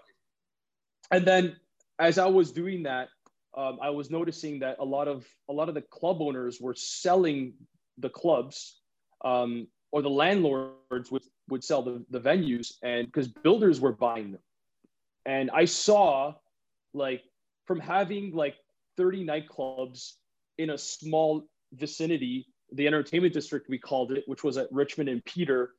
[1.10, 1.56] And then
[1.98, 3.08] as I was doing that,
[3.56, 6.74] um, I was noticing that a lot of a lot of the club owners were
[6.74, 7.54] selling
[7.98, 8.80] the clubs,
[9.24, 14.32] um, or the landlords would would sell the, the venues, and because builders were buying
[14.32, 14.40] them,
[15.24, 16.34] and I saw
[16.94, 17.22] like
[17.66, 18.56] from having like
[18.96, 20.14] 30 nightclubs
[20.58, 25.24] in a small vicinity, the entertainment district we called it, which was at Richmond and
[25.24, 25.70] Peter.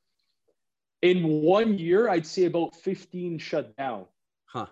[1.01, 4.05] In one year, I'd say about 15 shut down.
[4.45, 4.67] Huh.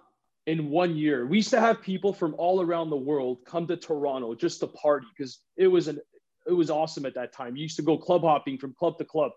[0.47, 3.77] In one year, we used to have people from all around the world come to
[3.77, 5.99] Toronto just to party because it was an
[6.47, 7.55] it was awesome at that time.
[7.55, 9.31] You used to go club hopping from club to club.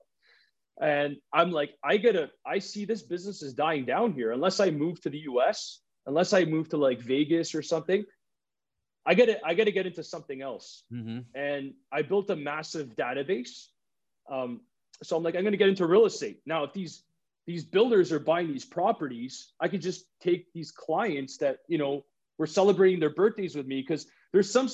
[0.81, 4.33] And I'm like, I gotta, I see this business is dying down here.
[4.33, 8.05] Unless I move to the US, unless I move to like Vegas or something,
[9.07, 9.41] I get it.
[9.45, 10.85] I got to get into something else.
[10.93, 11.21] Mm-hmm.
[11.35, 13.67] And I built a massive database.
[14.31, 14.63] Um,
[15.03, 16.65] so I'm like, I'm going to get into real estate now.
[16.65, 17.05] If these
[17.47, 22.05] these builders are buying these properties, I could just take these clients that you know
[22.39, 24.69] were celebrating their birthdays with me because there's some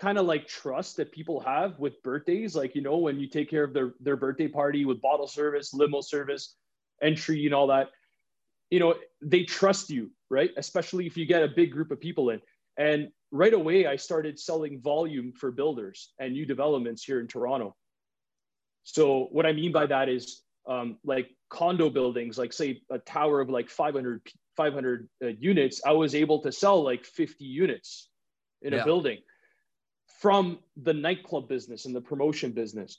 [0.00, 2.56] kind of like trust that people have with birthdays.
[2.56, 5.74] Like you know, when you take care of their their birthday party with bottle service,
[5.74, 6.56] limo service,
[7.02, 7.90] entry, and all that,
[8.70, 10.50] you know, they trust you, right?
[10.56, 12.40] Especially if you get a big group of people in.
[12.78, 17.76] And right away, I started selling volume for builders and new developments here in Toronto.
[18.84, 23.40] So what I mean by that is um, like condo buildings, like say a tower
[23.40, 24.22] of like 500,
[24.56, 28.08] 500 uh, units, I was able to sell like 50 units
[28.62, 28.80] in yeah.
[28.80, 29.18] a building
[30.20, 32.98] from the nightclub business and the promotion business.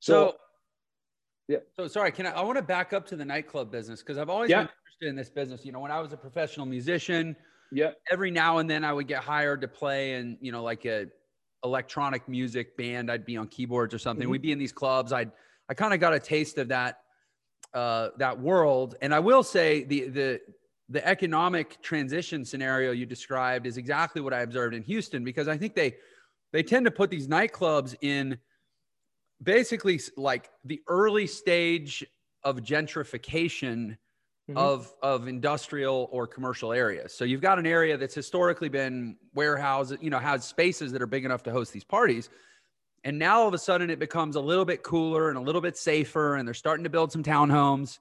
[0.00, 0.36] So, so
[1.48, 1.58] yeah.
[1.76, 4.30] So sorry, can I, I want to back up to the nightclub business because I've
[4.30, 4.62] always yeah.
[4.62, 5.64] been interested in this business.
[5.64, 7.36] You know, when I was a professional musician,
[7.72, 7.90] yeah.
[8.10, 11.06] Every now and then I would get hired to play in, you know, like a
[11.64, 13.10] electronic music band.
[13.10, 14.24] I'd be on keyboards or something.
[14.24, 14.30] Mm-hmm.
[14.30, 15.12] We'd be in these clubs.
[15.12, 15.30] I'd
[15.68, 17.00] I kind of got a taste of that
[17.74, 18.94] uh, that world.
[19.02, 20.40] And I will say the the
[20.88, 25.56] the economic transition scenario you described is exactly what I observed in Houston because I
[25.56, 25.96] think they
[26.52, 28.38] they tend to put these nightclubs in
[29.42, 32.04] basically like the early stage
[32.42, 33.96] of gentrification
[34.48, 34.56] mm-hmm.
[34.56, 37.12] of of industrial or commercial areas.
[37.12, 41.06] So you've got an area that's historically been warehouses, you know, has spaces that are
[41.06, 42.30] big enough to host these parties.
[43.04, 45.60] And now all of a sudden it becomes a little bit cooler and a little
[45.60, 47.98] bit safer, and they're starting to build some townhomes.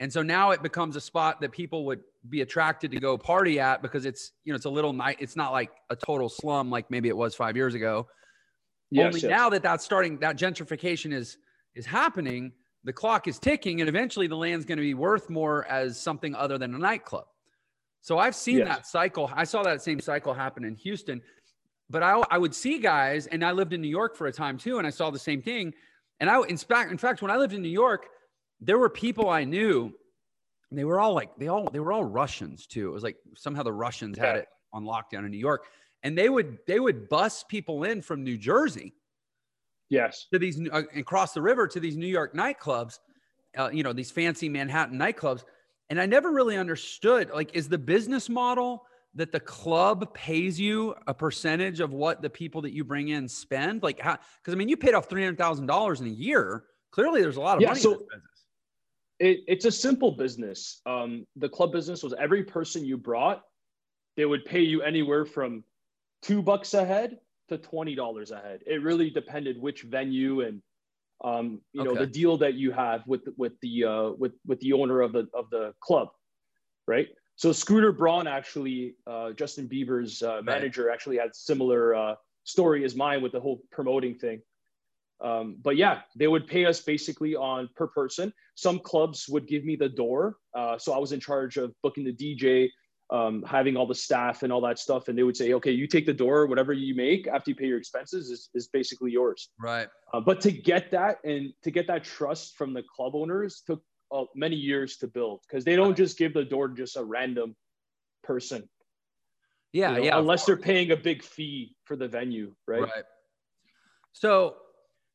[0.00, 3.60] And so now it becomes a spot that people would be attracted to go party
[3.60, 5.18] at because it's, you know, it's a little night.
[5.20, 8.08] It's not like a total slum like maybe it was five years ago.
[8.90, 9.30] Yes, Only yes.
[9.30, 11.38] now that that's starting, that gentrification is
[11.76, 12.52] is happening
[12.84, 16.34] the clock is ticking and eventually the land's going to be worth more as something
[16.34, 17.24] other than a nightclub.
[18.00, 18.68] So I've seen yes.
[18.68, 19.30] that cycle.
[19.34, 21.20] I saw that same cycle happen in Houston,
[21.90, 24.56] but I, I would see guys, and I lived in New York for a time
[24.56, 25.74] too, and I saw the same thing.
[26.18, 28.06] And I, in fact, in fact, when I lived in New York,
[28.60, 29.92] there were people I knew,
[30.70, 32.88] and they were all like, they all, they were all Russians too.
[32.88, 35.64] It was like somehow the Russians had it on lockdown in New York,
[36.02, 38.94] and they would, they would bus people in from New Jersey
[39.90, 40.28] Yes.
[40.32, 43.00] To these uh, and cross the river to these New York nightclubs,
[43.58, 45.42] uh, you know, these fancy Manhattan nightclubs.
[45.90, 48.84] And I never really understood like, is the business model
[49.16, 53.28] that the club pays you a percentage of what the people that you bring in
[53.28, 53.82] spend?
[53.82, 56.64] Like, how, because I mean, you paid off $300,000 in a year.
[56.92, 58.29] Clearly, there's a lot of yeah, money so- in this business.
[59.20, 60.80] It, it's a simple business.
[60.86, 63.42] Um, the club business was every person you brought,
[64.16, 65.62] they would pay you anywhere from
[66.22, 68.60] two bucks a head to twenty dollars a head.
[68.66, 70.62] It really depended which venue and
[71.22, 74.72] um, you know the deal that you have with with the uh, with with the
[74.72, 76.08] owner of the of the club,
[76.86, 77.08] right?
[77.36, 80.92] So Scooter Braun actually, uh, Justin Bieber's uh, manager, right.
[80.92, 84.42] actually had similar uh, story as mine with the whole promoting thing.
[85.22, 88.32] Um, but yeah, they would pay us basically on per person.
[88.54, 92.04] Some clubs would give me the door, uh, so I was in charge of booking
[92.04, 92.70] the DJ,
[93.10, 95.08] um, having all the staff and all that stuff.
[95.08, 97.66] And they would say, okay, you take the door, whatever you make after you pay
[97.66, 99.50] your expenses is, is basically yours.
[99.60, 99.88] Right.
[100.14, 103.82] Uh, but to get that and to get that trust from the club owners took
[104.12, 107.04] uh, many years to build because they don't just give the door to just a
[107.04, 107.56] random
[108.22, 108.68] person.
[109.72, 109.90] Yeah.
[109.90, 110.18] You know, yeah.
[110.18, 112.54] Unless they're paying a big fee for the venue.
[112.66, 112.82] Right.
[112.82, 113.04] Right.
[114.12, 114.56] So,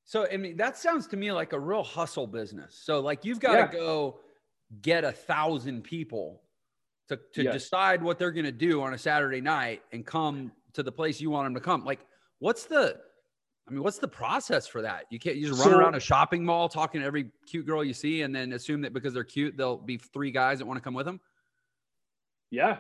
[0.06, 2.80] so I mean, that sounds to me like a real hustle business.
[2.84, 3.72] So, like, you've got to yeah.
[3.72, 4.20] go
[4.82, 6.42] get a thousand people
[7.10, 7.54] to, to yes.
[7.54, 11.20] decide what they're going to do on a Saturday night and come to the place
[11.20, 11.84] you want them to come.
[11.84, 12.00] Like,
[12.40, 12.98] what's the,
[13.68, 15.06] I mean, what's the process for that?
[15.10, 17.84] You can't you just run so, around a shopping mall talking to every cute girl
[17.84, 20.78] you see and then assume that because they're cute, there'll be three guys that want
[20.78, 21.20] to come with them.
[22.52, 22.78] Yeah.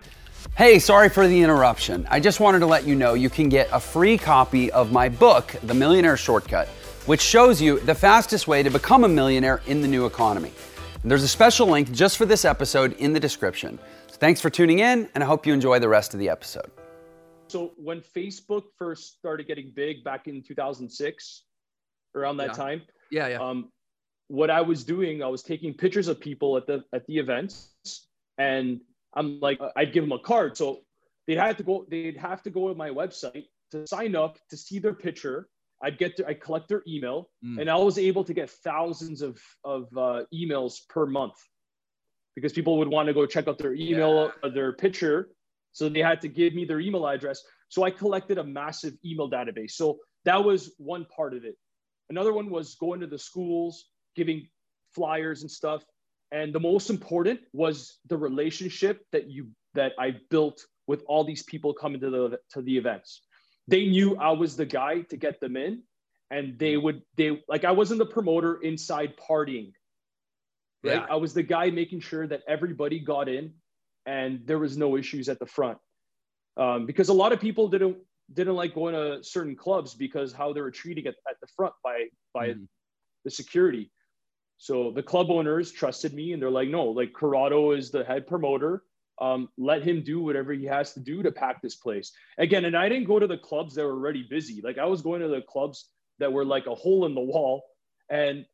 [0.55, 2.07] Hey, sorry for the interruption.
[2.09, 5.09] I just wanted to let you know you can get a free copy of my
[5.09, 6.69] book, The Millionaire Shortcut,
[7.05, 10.51] which shows you the fastest way to become a millionaire in the new economy.
[11.01, 13.79] And there's a special link just for this episode in the description.
[14.07, 16.71] So thanks for tuning in, and I hope you enjoy the rest of the episode.
[17.47, 21.43] So, when Facebook first started getting big back in 2006,
[22.15, 22.53] around that yeah.
[22.53, 23.37] time, yeah, yeah.
[23.37, 23.71] Um,
[24.27, 27.69] what I was doing, I was taking pictures of people at the at the events,
[28.37, 28.81] and
[29.13, 30.57] I'm like, I'd give them a card.
[30.57, 30.81] So
[31.27, 34.57] they'd have to go, they'd have to go to my website to sign up to
[34.57, 35.47] see their picture.
[35.81, 37.59] I'd get to, I collect their email mm.
[37.59, 41.35] and I was able to get thousands of, of uh, emails per month
[42.35, 44.31] because people would want to go check out their email yeah.
[44.43, 45.29] or their picture.
[45.73, 47.41] So they had to give me their email address.
[47.69, 49.71] So I collected a massive email database.
[49.71, 51.55] So that was one part of it.
[52.09, 53.85] Another one was going to the schools,
[54.15, 54.47] giving
[54.93, 55.83] flyers and stuff
[56.31, 61.43] and the most important was the relationship that you that I built with all these
[61.43, 63.21] people coming to the to the events.
[63.67, 65.83] They knew I was the guy to get them in,
[66.29, 69.73] and they would they like I wasn't the promoter inside partying.
[70.83, 70.95] Right?
[70.95, 71.05] Yeah.
[71.09, 73.53] I was the guy making sure that everybody got in,
[74.05, 75.77] and there was no issues at the front.
[76.57, 77.97] Um, because a lot of people didn't
[78.33, 81.73] didn't like going to certain clubs because how they were treating at, at the front
[81.83, 82.63] by by mm-hmm.
[83.23, 83.91] the security.
[84.57, 88.25] So the club owners trusted me and they're like, no, like Corrado is the head
[88.25, 88.83] promoter.
[89.21, 92.11] Um, let him do whatever he has to do to pack this place.
[92.37, 94.61] Again, and I didn't go to the clubs that were already busy.
[94.61, 97.63] Like I was going to the clubs that were like a hole in the wall.
[98.09, 98.45] And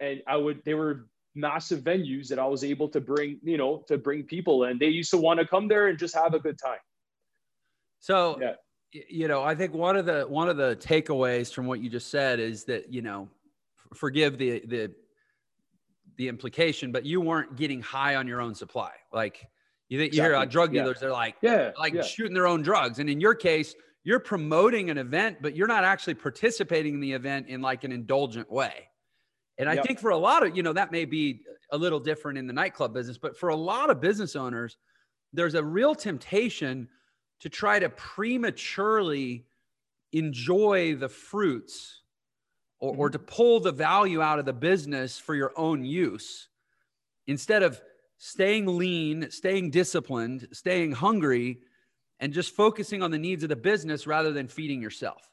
[0.00, 3.84] and I would they were massive venues that I was able to bring, you know,
[3.88, 6.38] to bring people and they used to want to come there and just have a
[6.38, 6.78] good time.
[8.00, 9.00] So yeah.
[9.08, 12.10] you know, I think one of the one of the takeaways from what you just
[12.10, 13.28] said is that, you know,
[13.94, 14.92] forgive the the
[16.16, 18.92] the implication, but you weren't getting high on your own supply.
[19.12, 19.46] Like
[19.88, 21.00] you think you hear uh, drug dealers, yeah.
[21.00, 22.02] they're like, yeah, like yeah.
[22.02, 22.98] shooting their own drugs.
[22.98, 27.12] And in your case, you're promoting an event, but you're not actually participating in the
[27.12, 28.88] event in like an indulgent way.
[29.58, 29.86] And I yep.
[29.86, 31.40] think for a lot of, you know, that may be
[31.72, 34.76] a little different in the nightclub business, but for a lot of business owners,
[35.32, 36.88] there's a real temptation
[37.40, 39.46] to try to prematurely
[40.12, 42.02] enjoy the fruits
[42.78, 43.12] or, or mm-hmm.
[43.12, 46.48] to pull the value out of the business for your own use
[47.26, 47.80] instead of
[48.18, 51.60] staying lean, staying disciplined, staying hungry,
[52.20, 55.30] and just focusing on the needs of the business rather than feeding yourself.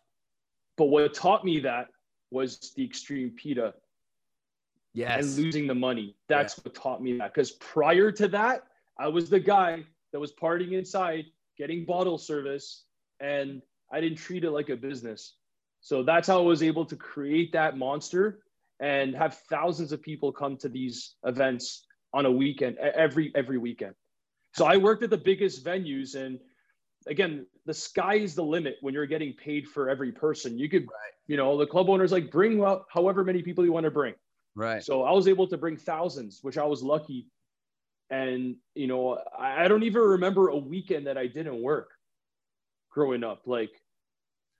[0.77, 1.87] But what taught me that
[2.33, 3.73] was the extreme Pita.
[4.93, 5.35] Yes.
[5.37, 6.15] And losing the money.
[6.27, 6.63] That's yeah.
[6.63, 7.33] what taught me that.
[7.33, 8.63] Because prior to that,
[8.99, 11.25] I was the guy that was partying inside,
[11.57, 12.85] getting bottle service,
[13.19, 15.35] and I didn't treat it like a business.
[15.81, 18.39] So that's how I was able to create that monster
[18.79, 23.95] and have thousands of people come to these events on a weekend, every every weekend.
[24.53, 26.39] So I worked at the biggest venues, and
[27.07, 30.57] again, the sky is the limit when you're getting paid for every person.
[30.57, 31.13] You could, right.
[31.27, 34.13] you know, the club owners like bring up however many people you want to bring.
[34.55, 34.83] Right.
[34.83, 37.27] So I was able to bring thousands, which I was lucky.
[38.09, 41.89] And you know, I don't even remember a weekend that I didn't work
[42.91, 43.41] growing up.
[43.47, 43.71] Like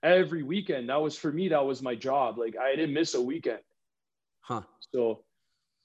[0.04, 0.90] every weekend.
[0.90, 2.38] That was for me, that was my job.
[2.38, 3.60] Like I didn't miss a weekend.
[4.42, 4.62] Huh.
[4.92, 5.23] So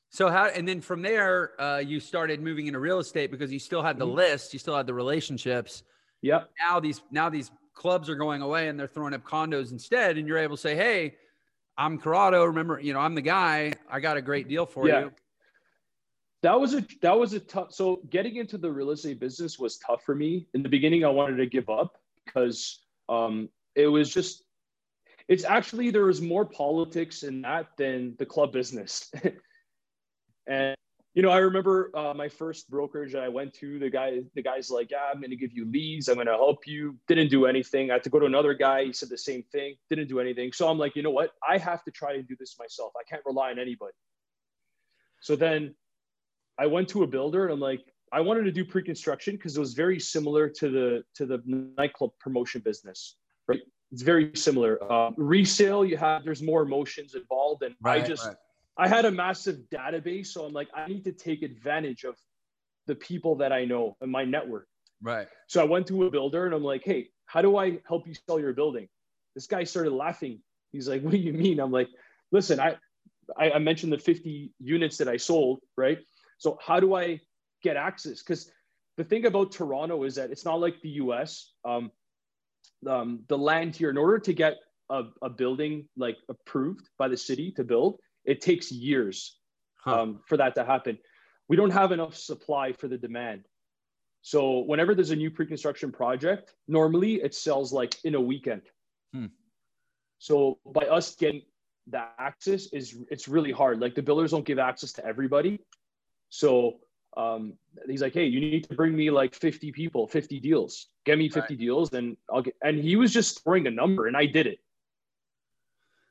[0.10, 3.60] so how and then from there uh, you started moving into real estate because you
[3.60, 4.16] still had the mm-hmm.
[4.16, 5.84] list, you still had the relationships.
[6.22, 6.50] Yep.
[6.60, 10.28] Now these now these clubs are going away and they're throwing up condos instead, and
[10.28, 11.16] you're able to say, Hey,
[11.78, 12.44] I'm Corrado.
[12.44, 13.74] Remember, you know, I'm the guy.
[13.90, 15.00] I got a great deal for yeah.
[15.00, 15.12] you.
[16.42, 19.78] That was a that was a tough so getting into the real estate business was
[19.78, 20.48] tough for me.
[20.54, 24.44] In the beginning, I wanted to give up because um, it was just
[25.28, 29.12] it's actually there was more politics in that than the club business
[30.50, 30.76] and
[31.14, 34.42] you know i remember uh, my first brokerage that i went to the guy the
[34.42, 36.10] guy's like yeah i'm going to give you leads.
[36.10, 36.98] I'm going to help you.
[37.08, 37.90] Didn't do anything.
[37.90, 38.86] I had to go to another guy.
[38.86, 39.76] He said the same thing.
[39.90, 40.52] Didn't do anything.
[40.52, 41.32] So i'm like you know what?
[41.48, 42.92] I have to try and do this myself.
[43.00, 43.94] I can't rely on anybody.
[45.22, 45.76] So then
[46.58, 49.60] i went to a builder and i'm like i wanted to do pre-construction because it
[49.60, 51.42] was very similar to the to the
[51.78, 53.16] nightclub promotion business
[53.50, 53.62] right?
[53.92, 54.82] It's very similar.
[54.92, 58.36] Uh, resale, you have there's more emotions involved, and right, I just right.
[58.80, 62.16] I had a massive database, so I'm like I need to take advantage of
[62.88, 64.68] the people that I know and my network.
[65.02, 65.28] Right.
[65.48, 68.14] So I went to a builder and I'm like, hey, how do I help you
[68.28, 68.88] sell your building?
[69.36, 71.60] This guy started laughing He's like, what do you mean?
[71.60, 71.90] I'm like,
[72.32, 72.76] listen, I,
[73.38, 76.00] I, I mentioned the 50 units that I sold, right?
[76.38, 77.20] So how do I
[77.64, 78.22] get access?
[78.22, 78.52] Because
[78.98, 81.52] the thing about Toronto is that it's not like the US.
[81.66, 81.92] Um,
[82.88, 84.58] um, the land here, in order to get
[84.90, 88.00] a, a, building like approved by the city to build,
[88.30, 89.40] it takes years
[89.78, 90.02] huh.
[90.02, 90.98] um, for that to happen.
[91.48, 93.46] We don't have enough supply for the demand.
[94.22, 98.62] So whenever there's a new pre-construction project, normally it sells like in a weekend.
[99.14, 99.28] Hmm.
[100.20, 101.42] So by us getting
[101.88, 103.80] the access is it's really hard.
[103.80, 105.60] Like the builders don't give access to everybody.
[106.30, 106.82] So
[107.18, 107.54] um,
[107.88, 110.88] he's like, hey, you need to bring me like 50 people, 50 deals.
[111.06, 111.60] Get me 50 right.
[111.60, 112.56] deals, and I'll get.
[112.62, 114.60] And he was just throwing a number, and I did it.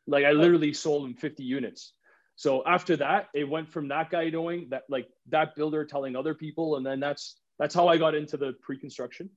[0.09, 1.93] Like I literally sold him 50 units.
[2.39, 6.35] So after that, it went from that guy knowing that, like that builder telling other
[6.35, 9.29] people, and then that's that's how I got into the pre-construction.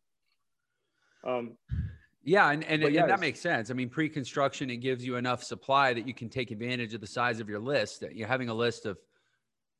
[1.27, 1.57] Um,
[2.23, 3.71] yeah, and and, and that makes sense.
[3.71, 7.07] I mean, pre-construction it gives you enough supply that you can take advantage of the
[7.07, 8.01] size of your list.
[8.01, 8.99] That You're having a list of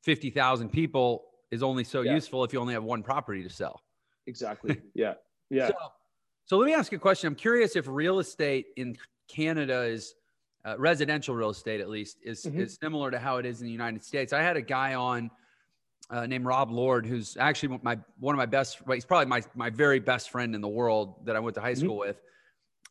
[0.02, 2.14] fifty thousand people is only so yeah.
[2.14, 3.84] useful if you only have one property to sell.
[4.26, 4.80] Exactly.
[4.96, 5.14] Yeah.
[5.48, 5.68] Yeah.
[5.68, 5.74] so,
[6.46, 7.28] so let me ask you a question.
[7.28, 8.96] I'm curious if real estate in
[9.28, 10.14] Canada is
[10.64, 12.60] uh, residential real estate, at least, is mm-hmm.
[12.60, 14.32] is similar to how it is in the United States.
[14.32, 15.30] I had a guy on
[16.10, 18.86] uh, named Rob Lord, who's actually my one of my best.
[18.86, 21.60] Well, he's probably my my very best friend in the world that I went to
[21.60, 21.80] high mm-hmm.
[21.80, 22.08] school mm-hmm.
[22.08, 22.20] with.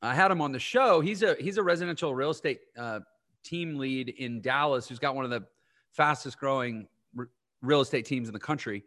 [0.01, 0.99] I had him on the show.
[0.99, 2.99] He's a he's a residential real estate uh,
[3.43, 5.43] team lead in Dallas, who's got one of the
[5.91, 7.29] fastest growing r-
[7.61, 8.83] real estate teams in the country.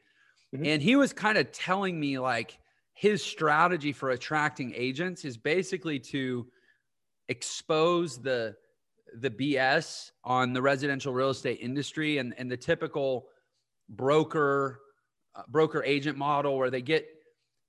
[0.55, 0.67] Mm-hmm.
[0.67, 2.59] And he was kind of telling me like
[2.95, 6.47] his strategy for attracting agents is basically to
[7.29, 8.57] expose the
[9.21, 13.27] the BS on the residential real estate industry and, and the typical
[13.89, 14.81] broker
[15.35, 17.07] uh, broker agent model where they get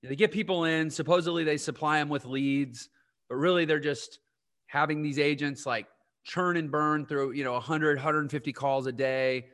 [0.02, 2.88] they get people in supposedly they supply them with leads
[3.28, 4.20] but really they're just
[4.66, 5.86] having these agents like
[6.26, 9.46] churn and burn through you know 100 150 calls a day.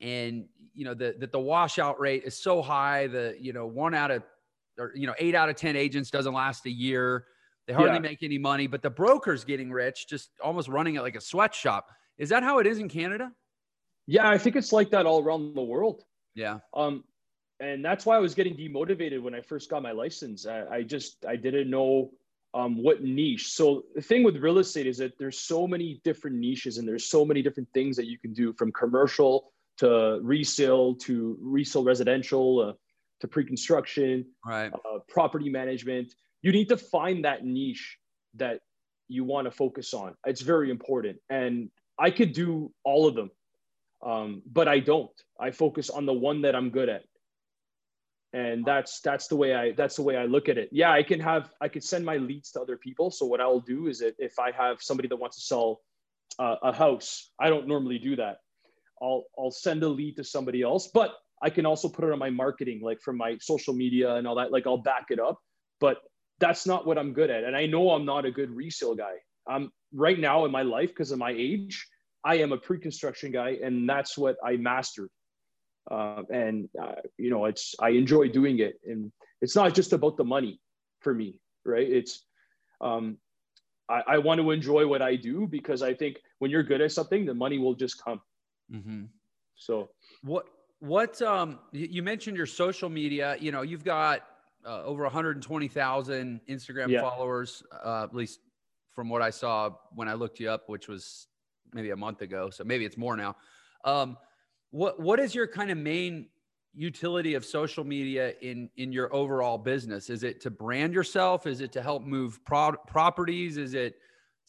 [0.00, 3.94] And you know the, that the, washout rate is so high the you know one
[3.94, 4.22] out of
[4.78, 7.26] or you know eight out of ten agents doesn't last a year
[7.70, 8.00] they hardly yeah.
[8.00, 11.88] make any money but the broker's getting rich just almost running it like a sweatshop
[12.18, 13.30] is that how it is in canada
[14.06, 16.04] yeah i think it's like that all around the world
[16.34, 16.58] yeah.
[16.74, 17.04] Um,
[17.60, 20.46] and that's why I was getting demotivated when I first got my license.
[20.46, 22.10] I, I just I didn't know
[22.54, 23.52] um, what niche.
[23.52, 27.06] So the thing with real estate is that there's so many different niches and there's
[27.06, 32.60] so many different things that you can do from commercial to resale to resale residential
[32.60, 32.72] uh,
[33.20, 34.72] to pre-construction, right?
[34.72, 36.14] Uh, property management.
[36.42, 37.98] You need to find that niche
[38.34, 38.60] that
[39.08, 40.14] you want to focus on.
[40.26, 43.30] It's very important, and I could do all of them
[44.04, 45.10] um, but I don't.
[45.38, 47.02] I focus on the one that I'm good at,
[48.32, 50.70] and that's that's the way I that's the way I look at it.
[50.72, 53.10] Yeah, I can have I could send my leads to other people.
[53.10, 55.80] So what I'll do is that if I have somebody that wants to sell
[56.38, 58.38] uh, a house, I don't normally do that.
[59.02, 62.18] I'll I'll send a lead to somebody else, but I can also put it on
[62.18, 64.52] my marketing, like from my social media and all that.
[64.52, 65.38] Like I'll back it up,
[65.78, 65.98] but
[66.40, 69.14] that's not what I'm good at, and I know I'm not a good resale guy.
[69.46, 71.86] I'm right now in my life because of my age.
[72.24, 75.10] I am a pre-construction guy, and that's what I mastered.
[75.90, 79.10] Uh, and uh, you know, it's I enjoy doing it, and
[79.40, 80.60] it's not just about the money
[81.00, 81.88] for me, right?
[81.88, 82.24] It's
[82.80, 83.18] um,
[83.88, 86.92] I, I want to enjoy what I do because I think when you're good at
[86.92, 88.20] something, the money will just come.
[88.72, 89.04] Mm-hmm.
[89.56, 89.90] So
[90.22, 90.46] what
[90.78, 94.22] what um you mentioned your social media you know you've got
[94.66, 97.00] uh, over 120,000 Instagram yeah.
[97.00, 98.40] followers uh, at least
[98.94, 101.28] from what I saw when I looked you up which was
[101.74, 103.36] maybe a month ago, so maybe it's more now.
[103.84, 104.16] Um,
[104.70, 106.28] what what is your kind of main
[106.74, 110.10] utility of social media in in your overall business?
[110.10, 111.46] Is it to brand yourself?
[111.46, 113.56] Is it to help move pro- properties?
[113.56, 113.96] Is it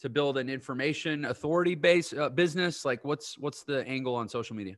[0.00, 2.84] to build an information authority based uh, business?
[2.84, 4.76] Like, what's what's the angle on social media?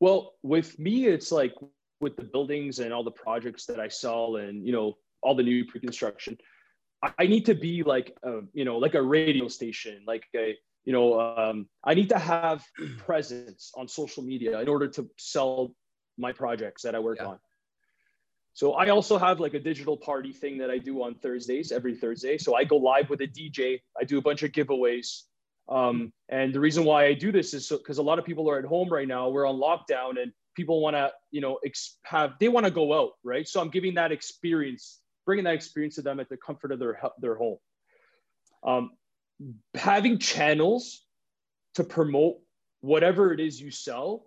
[0.00, 1.54] Well, with me, it's like
[2.02, 5.42] with the buildings and all the projects that I sell, and you know all the
[5.42, 6.36] new pre-construction.
[7.18, 10.92] I need to be like a, you know like a radio station, like a you
[10.92, 12.64] know, um, I need to have
[12.98, 15.74] presence on social media in order to sell
[16.18, 17.28] my projects that I work yeah.
[17.28, 17.38] on.
[18.54, 21.96] So I also have like a digital party thing that I do on Thursdays, every
[21.96, 22.36] Thursday.
[22.36, 23.80] So I go live with a DJ.
[23.98, 25.22] I do a bunch of giveaways.
[25.68, 28.50] Um, and the reason why I do this is because so, a lot of people
[28.50, 29.30] are at home right now.
[29.30, 32.92] We're on lockdown, and people want to, you know, ex- have they want to go
[32.92, 33.46] out, right?
[33.46, 37.00] So I'm giving that experience, bringing that experience to them at the comfort of their
[37.20, 37.58] their home.
[38.64, 38.90] Um,
[39.74, 41.04] having channels
[41.74, 42.36] to promote
[42.80, 44.26] whatever it is you sell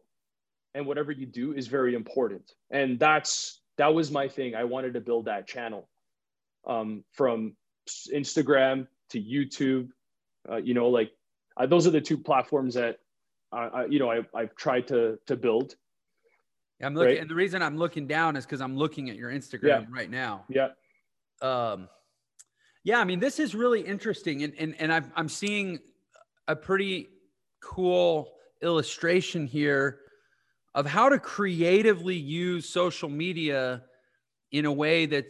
[0.74, 4.94] and whatever you do is very important and that's that was my thing i wanted
[4.94, 5.88] to build that channel
[6.68, 7.56] um, from
[8.14, 9.88] instagram to youtube
[10.52, 11.12] uh, you know like
[11.58, 12.98] uh, those are the two platforms that
[13.56, 15.76] I, you know I, I've tried to to build.
[16.82, 17.22] I'm looking, right?
[17.22, 19.86] and the reason I'm looking down is because I'm looking at your Instagram yeah.
[19.90, 20.46] right now.
[20.50, 20.70] Yeah.
[21.42, 21.88] Um,
[22.84, 25.80] yeah, I mean, this is really interesting, and and and I'm I'm seeing
[26.48, 27.10] a pretty
[27.62, 28.30] cool
[28.62, 30.00] illustration here
[30.76, 33.84] of how to creatively use social media
[34.52, 35.26] in a way that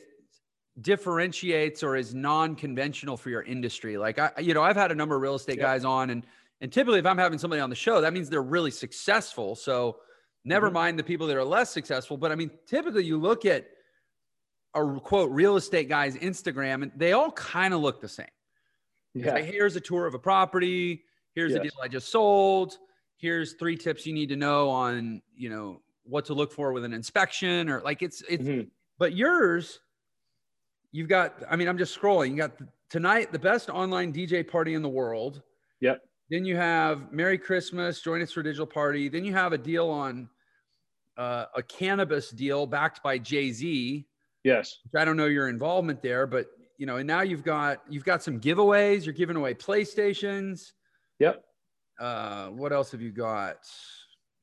[0.82, 3.98] differentiates or is non-conventional for your industry.
[3.98, 6.26] Like I, you know, I've had a number of real estate guys on and
[6.62, 9.56] and typically if I'm having somebody on the show, that means they're really successful.
[9.56, 9.98] So
[10.46, 10.76] never mm-hmm.
[10.76, 12.16] mind the people that are less successful.
[12.16, 13.66] But I mean, typically you look at
[14.74, 18.28] a quote real estate guy's Instagram and they all kind of look the same.
[19.14, 19.34] Yeah.
[19.34, 21.04] Like, here's a tour of a property.
[21.34, 21.60] Here's yes.
[21.60, 22.78] a deal I just sold.
[23.18, 26.86] Here's three tips you need to know on, you know, what to look for with
[26.86, 28.68] an inspection or like it's it's mm-hmm.
[28.98, 29.80] but yours
[30.91, 32.52] you've got i mean i'm just scrolling you got
[32.89, 35.41] tonight the best online dj party in the world
[35.80, 39.58] yep then you have merry christmas join us for digital party then you have a
[39.58, 40.30] deal on
[41.18, 44.05] uh, a cannabis deal backed by jay-z
[44.43, 46.47] yes i don't know your involvement there but
[46.78, 50.72] you know and now you've got you've got some giveaways you're giving away playstations
[51.20, 51.43] yep
[51.99, 53.57] uh what else have you got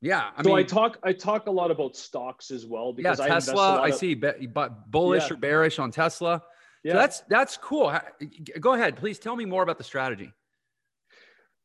[0.03, 3.21] yeah, I so mean, I talk I talk a lot about stocks as well because
[3.21, 3.79] yeah, Tesla.
[3.79, 5.35] I, I see, but bullish yeah.
[5.35, 6.43] or bearish on Tesla.
[6.83, 7.97] Yeah, so that's that's cool.
[8.59, 10.33] Go ahead, please tell me more about the strategy.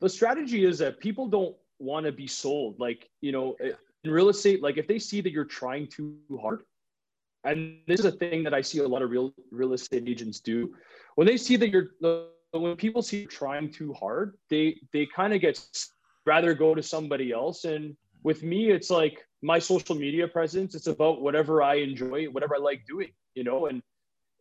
[0.02, 2.80] The strategy is that people don't want to be sold.
[2.80, 3.56] Like you know,
[4.08, 6.64] in real estate, like if they see that you're trying too hard,
[7.44, 10.40] and this is a thing that I see a lot of real real estate agents
[10.40, 10.74] do,
[11.16, 11.90] when they see that you're
[12.52, 15.60] when people see you trying too hard, they they kind of get
[16.26, 20.76] rather go to somebody else and with me, it's like my social media presence.
[20.76, 23.68] It's about whatever I enjoy, whatever I like doing, you know.
[23.68, 23.82] And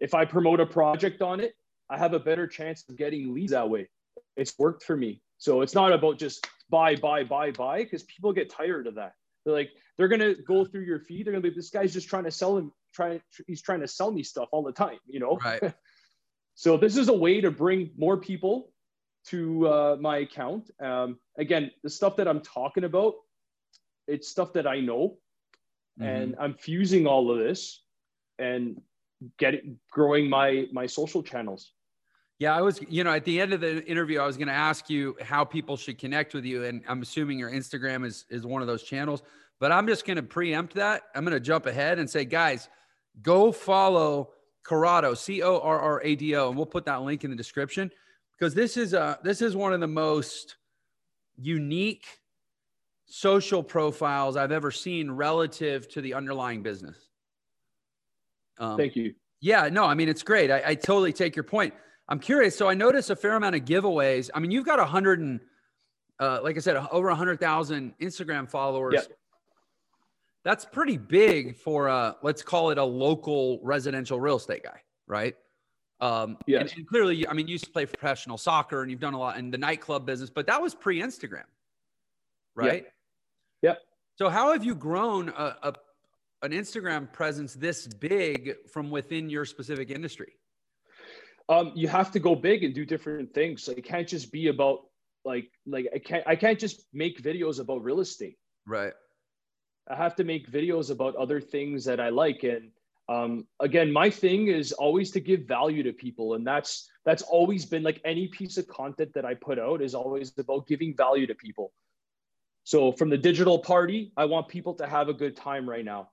[0.00, 1.54] if I promote a project on it,
[1.88, 3.88] I have a better chance of getting leads that way.
[4.36, 5.20] It's worked for me.
[5.38, 9.12] So it's not about just buy, buy, buy, buy, because people get tired of that.
[9.46, 11.26] They're like, they're gonna go through your feed.
[11.26, 14.10] They're gonna be, this guy's just trying to sell him, trying, he's trying to sell
[14.10, 15.38] me stuff all the time, you know.
[15.42, 15.72] Right.
[16.54, 18.72] so this is a way to bring more people
[19.28, 20.70] to uh, my account.
[20.82, 23.14] Um, again, the stuff that I'm talking about
[24.06, 25.18] it's stuff that I know,
[26.00, 26.08] mm-hmm.
[26.08, 27.82] and I'm fusing all of this
[28.38, 28.80] and
[29.38, 31.72] getting growing my my social channels.
[32.38, 34.54] Yeah, I was, you know, at the end of the interview, I was going to
[34.54, 38.44] ask you how people should connect with you, and I'm assuming your Instagram is is
[38.44, 39.22] one of those channels.
[39.58, 41.04] But I'm just going to preempt that.
[41.14, 42.68] I'm going to jump ahead and say, guys,
[43.22, 44.32] go follow
[44.62, 47.36] Corrado, C O R R A D O, and we'll put that link in the
[47.36, 47.90] description
[48.38, 50.56] because this is a this is one of the most
[51.38, 52.06] unique
[53.06, 56.96] social profiles I've ever seen relative to the underlying business.
[58.58, 59.14] Um, Thank you.
[59.40, 60.50] Yeah, no, I mean, it's great.
[60.50, 61.74] I, I, totally take your point.
[62.08, 62.56] I'm curious.
[62.56, 64.30] So I noticed a fair amount of giveaways.
[64.34, 65.40] I mean, you've got a hundred and,
[66.20, 68.94] uh, like I said, over a hundred thousand Instagram followers.
[68.94, 69.18] Yep.
[70.44, 75.34] That's pretty big for a, let's call it a local residential real estate guy, right?
[76.00, 76.60] Um, yes.
[76.60, 79.18] and, and clearly, I mean, you used to play professional soccer and you've done a
[79.18, 81.44] lot in the nightclub business, but that was pre Instagram,
[82.54, 82.84] right?
[82.84, 82.92] Yep.
[83.62, 83.78] Yep.
[84.16, 85.74] So how have you grown a, a
[86.42, 90.34] an Instagram presence this big from within your specific industry?
[91.48, 93.62] Um, you have to go big and do different things.
[93.62, 94.80] So it can't just be about
[95.24, 98.36] like like I can't I can't just make videos about real estate.
[98.66, 98.92] Right.
[99.88, 102.42] I have to make videos about other things that I like.
[102.42, 102.70] And
[103.08, 107.64] um, again, my thing is always to give value to people, and that's that's always
[107.64, 111.26] been like any piece of content that I put out is always about giving value
[111.28, 111.72] to people.
[112.64, 116.10] So from the digital party, I want people to have a good time right now.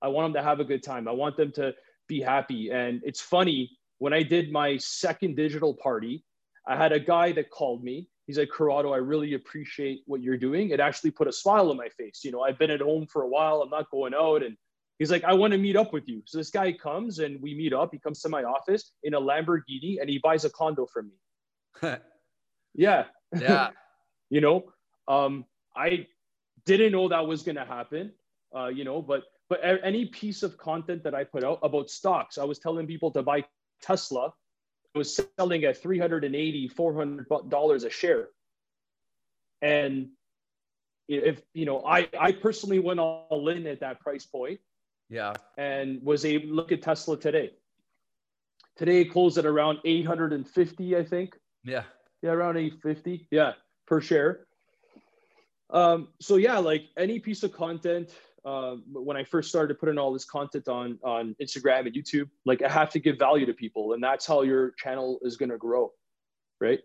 [0.00, 1.08] I want them to have a good time.
[1.08, 1.74] I want them to
[2.06, 2.70] be happy.
[2.70, 6.24] And it's funny, when I did my second digital party,
[6.66, 8.08] I had a guy that called me.
[8.26, 10.70] He's like, Corrado, I really appreciate what you're doing.
[10.70, 12.22] It actually put a smile on my face.
[12.24, 13.62] You know, I've been at home for a while.
[13.62, 14.42] I'm not going out.
[14.42, 14.56] And
[14.98, 16.22] he's like, I want to meet up with you.
[16.26, 17.90] So this guy comes and we meet up.
[17.92, 21.10] He comes to my office in a Lamborghini and he buys a condo from
[21.82, 21.90] me.
[22.74, 23.04] yeah.
[23.38, 23.70] Yeah.
[24.30, 24.64] you know,
[25.06, 25.44] um,
[25.76, 26.08] I
[26.64, 28.12] didn't know that was going to happen,
[28.54, 32.36] uh, you know, but but any piece of content that I put out about stocks,
[32.36, 33.44] I was telling people to buy
[33.82, 34.32] Tesla.
[34.94, 38.28] Was selling at 380 $400 a share.
[39.60, 40.08] And
[41.06, 44.60] if, you know, I, I personally went all in at that price point.
[45.10, 45.34] Yeah.
[45.58, 47.52] And was able look at Tesla today.
[48.76, 51.36] Today it closed at around 850, I think.
[51.62, 51.84] Yeah.
[52.22, 53.28] Yeah, around 850.
[53.30, 53.52] Yeah,
[53.86, 54.46] per share.
[55.70, 58.10] Um, so yeah, like any piece of content,
[58.46, 62.62] uh, when I first started putting all this content on on Instagram and YouTube, like
[62.62, 65.58] I have to give value to people, and that's how your channel is going to
[65.58, 65.90] grow,
[66.60, 66.78] right?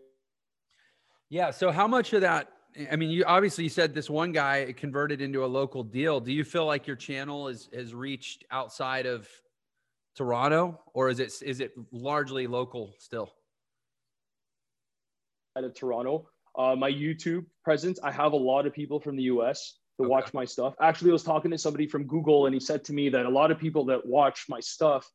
[1.30, 1.52] Yeah.
[1.52, 2.48] So how much of that?
[2.90, 6.18] I mean, you obviously you said this one guy converted into a local deal.
[6.18, 9.28] Do you feel like your channel is has reached outside of
[10.16, 13.32] Toronto, or is it is it largely local still?
[15.56, 19.24] Out of Toronto, uh, my YouTube presence, I have a lot of people from the
[19.24, 20.10] US to okay.
[20.10, 20.74] watch my stuff.
[20.80, 23.30] Actually, I was talking to somebody from Google, and he said to me that a
[23.30, 25.10] lot of people that watch my stuff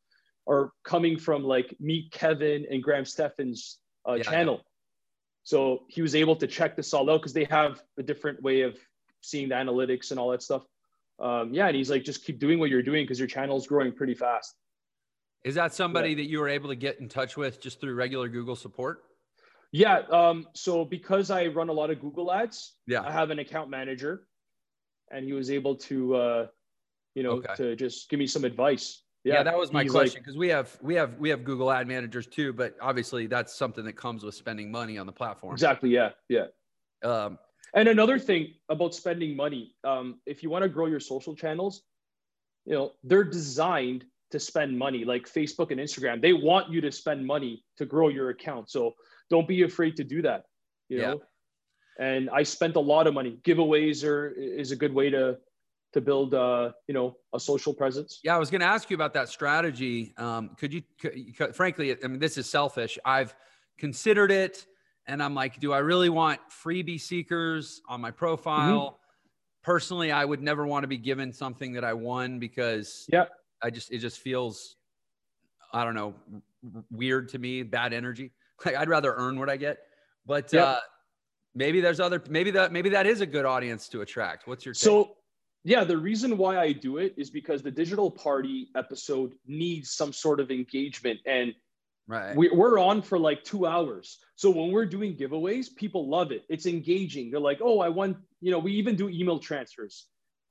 [0.47, 4.61] are coming from like Meet Kevin and Graham Stephan's uh, yeah, channel.
[5.43, 8.61] So he was able to check this all out because they have a different way
[8.61, 8.77] of
[9.21, 10.63] seeing the analytics and all that stuff.
[11.19, 13.65] Um, yeah, and he's like, just keep doing what you're doing because your channel is
[13.67, 14.55] growing pretty fast.
[15.43, 16.15] Is that somebody yeah.
[16.17, 19.03] that you were able to get in touch with just through regular Google support?
[19.71, 19.99] Yeah.
[20.11, 23.69] Um, so because I run a lot of Google ads, yeah, I have an account
[23.69, 24.27] manager,
[25.11, 26.47] and he was able to, uh,
[27.15, 27.53] you know, okay.
[27.55, 29.03] to just give me some advice.
[29.23, 31.71] Yeah, yeah that was my question because like, we have we have we have Google
[31.71, 35.53] Ad managers too, but obviously that's something that comes with spending money on the platform.
[35.53, 35.89] Exactly.
[35.89, 36.11] Yeah.
[36.29, 36.45] Yeah.
[37.03, 37.37] Um,
[37.73, 41.83] and another thing about spending money, um, if you want to grow your social channels,
[42.65, 46.21] you know, they're designed to spend money like Facebook and Instagram.
[46.21, 48.69] They want you to spend money to grow your account.
[48.69, 48.93] So
[49.29, 50.43] don't be afraid to do that.
[50.89, 51.21] You know.
[51.99, 53.39] And I spent a lot of money.
[53.43, 55.37] Giveaways are is a good way to
[55.93, 58.19] to build uh, you know a social presence.
[58.23, 60.13] Yeah, I was going to ask you about that strategy.
[60.17, 62.99] Um, could you, could, frankly, I mean, this is selfish.
[63.03, 63.35] I've
[63.77, 64.65] considered it,
[65.07, 68.85] and I'm like, do I really want freebie seekers on my profile?
[68.85, 68.95] Mm-hmm.
[69.63, 73.25] Personally, I would never want to be given something that I won because yeah,
[73.61, 74.75] I just it just feels
[75.73, 76.15] I don't know
[76.91, 78.31] weird to me, bad energy.
[78.65, 79.77] Like I'd rather earn what I get.
[80.25, 80.65] But yep.
[80.65, 80.79] uh,
[81.57, 84.47] maybe there's other maybe that maybe that is a good audience to attract.
[84.47, 84.83] What's your take?
[84.83, 85.15] so
[85.63, 90.13] yeah the reason why i do it is because the digital party episode needs some
[90.13, 91.53] sort of engagement and
[92.07, 92.35] right.
[92.35, 94.19] we, we're on for like two hours.
[94.35, 96.43] So when we're doing giveaways people love it.
[96.47, 97.31] It's engaging.
[97.31, 100.05] They're like oh i want you know we even do email transfers.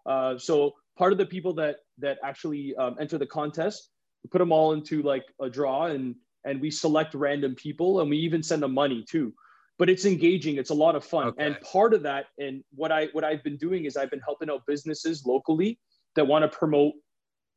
[0.04, 3.90] Uh, so part of the people that that actually um, enter the contest
[4.22, 8.10] we put them all into like a draw and and we select random people and
[8.10, 9.32] we even send them money too
[9.78, 10.56] but it's engaging.
[10.56, 11.28] It's a lot of fun.
[11.28, 11.44] Okay.
[11.44, 14.50] and part of that and what i what i've been doing is i've been helping
[14.50, 15.78] out businesses locally
[16.14, 16.94] that want to promote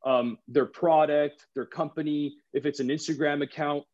[0.04, 3.84] um, their product their company if it's an instagram account.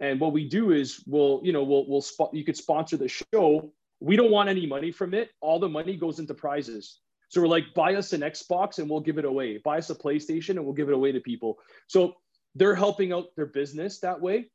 [0.00, 3.72] And what we do is we'll you know we'll we'll you could sponsor the show.
[4.00, 5.30] We don't want any money from it.
[5.40, 6.98] All the money goes into prizes.
[7.28, 9.58] So we're like buy us an xbox and we'll give it away.
[9.58, 11.58] Buy us a playstation and we'll give it away to people.
[11.86, 12.14] So
[12.54, 14.50] they're helping out their business that way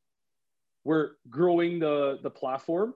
[0.88, 2.94] we're growing the the platform.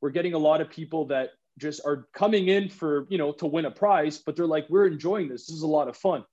[0.00, 3.46] We're getting a lot of people that just are coming in for you know to
[3.46, 5.46] win a prize but they're like we're enjoying this.
[5.46, 6.24] This is a lot of fun.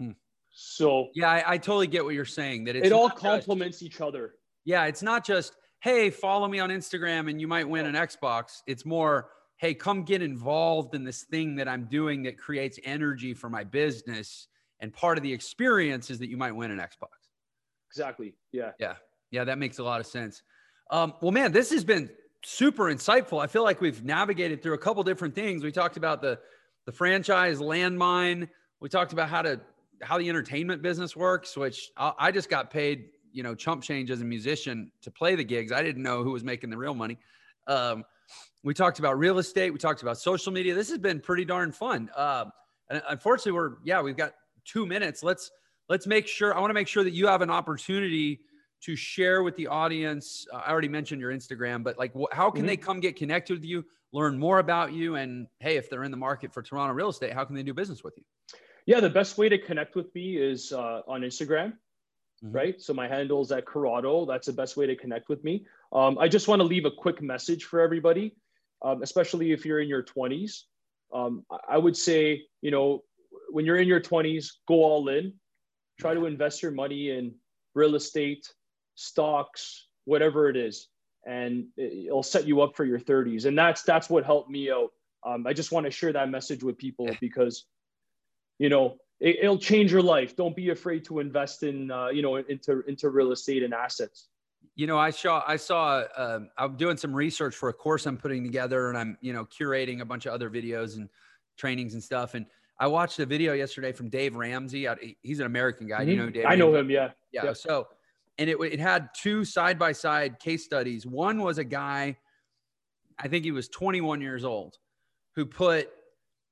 [0.00, 0.12] Hmm.
[0.50, 4.34] so yeah I, I, totally get what you're saying that it all complements each other.
[4.64, 8.62] Yeah it's not just hey follow me on instagram and you might win an xbox.
[8.66, 13.34] It's more hey come get involved in this thing that i'm doing that creates energy
[13.34, 14.48] for my business.
[14.80, 17.12] And part of the experience is that you might win an xbox.
[17.92, 18.34] Exactly.
[18.52, 18.72] Yeah.
[18.80, 18.94] Yeah
[19.34, 20.42] yeah, that makes a lot of sense.
[20.90, 22.08] Um, well, man, this has been
[22.44, 23.42] super insightful.
[23.42, 25.64] I feel like we've navigated through a couple different things.
[25.64, 26.38] We talked about the
[26.86, 28.48] the franchise landmine.
[28.80, 29.60] We talked about how to
[30.02, 34.10] how the entertainment business works, which I, I just got paid, you know, chump change
[34.10, 35.72] as a musician to play the gigs.
[35.72, 37.18] I didn't know who was making the real money.
[37.66, 38.04] Um,
[38.62, 39.72] we talked about real estate.
[39.72, 40.74] We talked about social media.
[40.74, 42.08] This has been pretty darn fun.
[42.14, 42.46] Uh,
[42.88, 45.24] and unfortunately, we're yeah, we've got two minutes.
[45.24, 45.50] Let's
[45.88, 46.54] let's make sure.
[46.54, 48.40] I want to make sure that you have an opportunity
[48.84, 50.46] to share with the audience?
[50.52, 52.68] Uh, I already mentioned your Instagram, but like, wh- how can mm-hmm.
[52.68, 56.10] they come get connected with you, learn more about you, and hey, if they're in
[56.10, 58.24] the market for Toronto real estate, how can they do business with you?
[58.86, 61.72] Yeah, the best way to connect with me is uh, on Instagram,
[62.44, 62.52] mm-hmm.
[62.52, 62.80] right?
[62.80, 64.26] So my handle is at Corrado.
[64.26, 65.64] That's the best way to connect with me.
[65.92, 68.36] Um, I just want to leave a quick message for everybody,
[68.82, 70.62] um, especially if you're in your 20s.
[71.14, 73.02] Um, I would say, you know,
[73.50, 75.32] when you're in your 20s, go all in.
[76.00, 77.34] Try to invest your money in
[77.74, 78.52] real estate,
[78.94, 80.88] stocks, whatever it is,
[81.26, 83.46] and it'll set you up for your 30s.
[83.46, 84.90] And that's that's what helped me out.
[85.26, 87.64] Um, I just want to share that message with people because,
[88.58, 90.36] you know, it, will change your life.
[90.36, 94.28] Don't be afraid to invest in, uh, you know, into into real estate and assets.
[94.74, 98.18] You know, I saw I saw uh, I'm doing some research for a course I'm
[98.18, 101.08] putting together, and I'm you know curating a bunch of other videos and
[101.56, 102.34] trainings and stuff.
[102.34, 102.44] And
[102.78, 104.88] I watched a video yesterday from Dave Ramsey.
[105.22, 106.00] He's an American guy.
[106.00, 106.10] Mm-hmm.
[106.10, 106.46] You know, Dave.
[106.46, 106.90] I know him.
[106.90, 107.10] Yeah.
[107.32, 107.52] Yeah.
[107.52, 107.86] So
[108.38, 111.06] and it, it had two side by side case studies.
[111.06, 112.16] One was a guy,
[113.18, 114.76] I think he was 21 years old,
[115.34, 115.88] who put,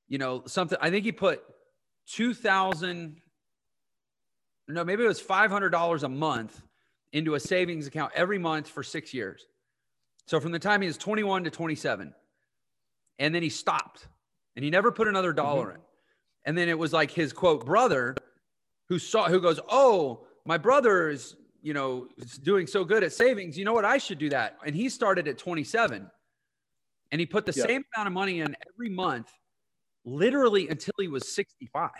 [0.08, 1.42] you know, something, I think he put
[2.08, 3.16] 2000,
[4.68, 6.62] no, maybe it was $500 a month
[7.12, 9.44] into a savings account every month for six years.
[10.26, 12.14] So from the time he was 21 to 27,
[13.18, 14.08] and then he stopped
[14.56, 15.76] and he never put another dollar mm-hmm.
[15.76, 15.82] in.
[16.44, 18.16] And then it was like his quote brother
[18.88, 22.08] who saw who goes, "Oh, my brother is, you know,
[22.42, 23.56] doing so good at savings.
[23.56, 23.84] You know what?
[23.84, 26.10] I should do that." And he started at 27
[27.10, 27.66] and he put the yep.
[27.66, 29.30] same amount of money in every month
[30.04, 31.90] literally until he was 65.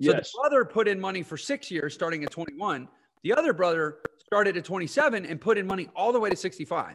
[0.00, 0.30] So yes.
[0.32, 2.88] the brother put in money for 6 years starting at 21.
[3.24, 6.94] The other brother started at 27 and put in money all the way to 65.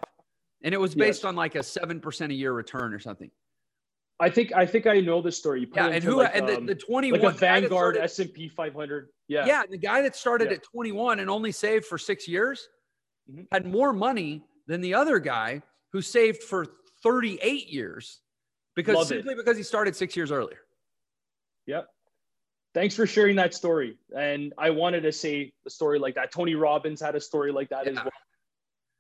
[0.64, 1.26] And it was based yes.
[1.26, 3.30] on like a 7% a year return or something.
[4.24, 5.68] I think I think I know the story.
[5.76, 8.48] yeah, and who like, and the, um, the 21 like a Vanguard S and P
[8.48, 9.10] 500.
[9.28, 9.64] Yeah, yeah.
[9.70, 10.56] The guy that started yeah.
[10.56, 12.70] at 21 and only saved for six years
[13.30, 13.44] mm-hmm.
[13.52, 15.62] had more money than the other guy
[15.92, 16.66] who saved for
[17.04, 18.22] 38 years
[18.78, 19.38] because Love simply it.
[19.38, 20.60] because he started six years earlier.
[21.68, 21.88] Yep.
[22.74, 23.98] Thanks for sharing that story.
[24.18, 26.32] And I wanted to say a story like that.
[26.32, 27.92] Tony Robbins had a story like that yeah.
[27.92, 28.12] as well.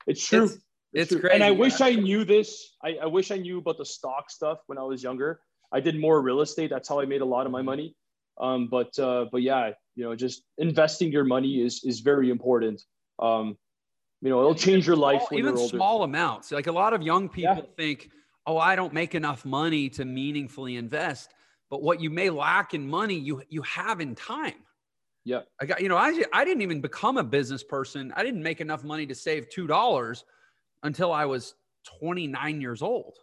[0.06, 0.44] It's true.
[0.44, 0.58] It's,
[0.94, 1.34] it's, it's great.
[1.34, 1.58] And I yeah.
[1.58, 2.76] wish I knew this.
[2.84, 5.40] I, I wish I knew about the stock stuff when I was younger.
[5.72, 6.70] I did more real estate.
[6.70, 7.96] That's how I made a lot of my money.
[8.40, 12.82] Um, but uh, but yeah, you know, just investing your money is is very important.
[13.20, 13.58] Um,
[14.22, 15.24] you know, it'll change your life.
[15.28, 16.52] Small, even small amounts.
[16.52, 17.76] Like a lot of young people yeah.
[17.76, 18.10] think,
[18.46, 21.34] oh, I don't make enough money to meaningfully invest.
[21.70, 24.64] But what you may lack in money, you you have in time.
[25.26, 25.42] Yeah.
[25.60, 28.14] I got, you know, I I didn't even become a business person.
[28.16, 30.24] I didn't make enough money to save two dollars
[30.84, 31.56] until I was
[32.00, 33.16] 29 years old.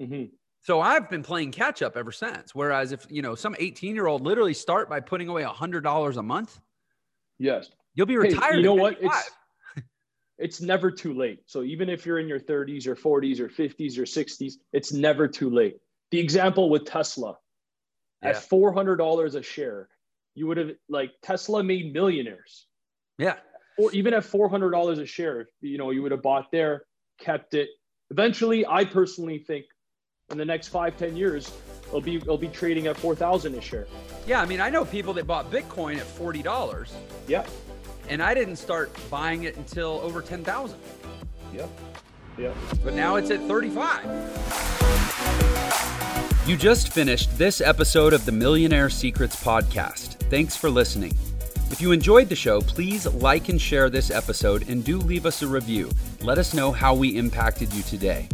[0.00, 0.24] Mm-hmm.
[0.62, 2.54] So I've been playing catch up ever since.
[2.54, 5.82] Whereas if you know some 18 year old literally start by putting away a hundred
[5.82, 6.60] dollars a month,
[7.38, 8.52] yes, you'll be retired.
[8.52, 8.98] Hey, you know what?
[9.00, 9.30] It's
[10.40, 11.40] it's never too late.
[11.46, 15.28] So even if you're in your 30s or 40s or 50s or 60s, it's never
[15.28, 15.76] too late.
[16.10, 17.36] The example with Tesla,
[18.22, 18.30] yeah.
[18.30, 19.88] at $400 a share,
[20.34, 22.66] you would have like Tesla made millionaires.
[23.18, 23.36] Yeah.
[23.78, 26.84] Or even at $400 a share, you know, you would have bought there
[27.20, 27.68] kept it.
[28.10, 29.66] Eventually, I personally think
[30.30, 31.52] in the next five, 10 years,
[31.88, 33.86] it'll be it'll be trading at 4,000 a share.
[34.26, 36.92] Yeah, I mean, I know people that bought Bitcoin at $40.
[37.26, 37.46] Yeah.
[38.08, 40.78] And I didn't start buying it until over 10,000.
[41.54, 41.66] Yeah.
[42.38, 42.52] Yeah.
[42.82, 44.04] But now it's at 35.
[46.46, 50.14] You just finished this episode of the Millionaire Secrets podcast.
[50.30, 51.12] Thanks for listening.
[51.70, 55.42] If you enjoyed the show, please like and share this episode and do leave us
[55.42, 55.88] a review.
[56.20, 58.28] Let us know how we impacted you today.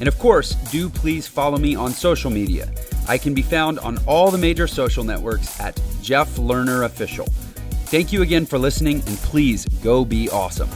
[0.00, 2.72] And of course, do please follow me on social media.
[3.08, 7.26] I can be found on all the major social networks at Jeff Lerner Official.
[7.86, 10.70] Thank you again for listening, and please go be awesome.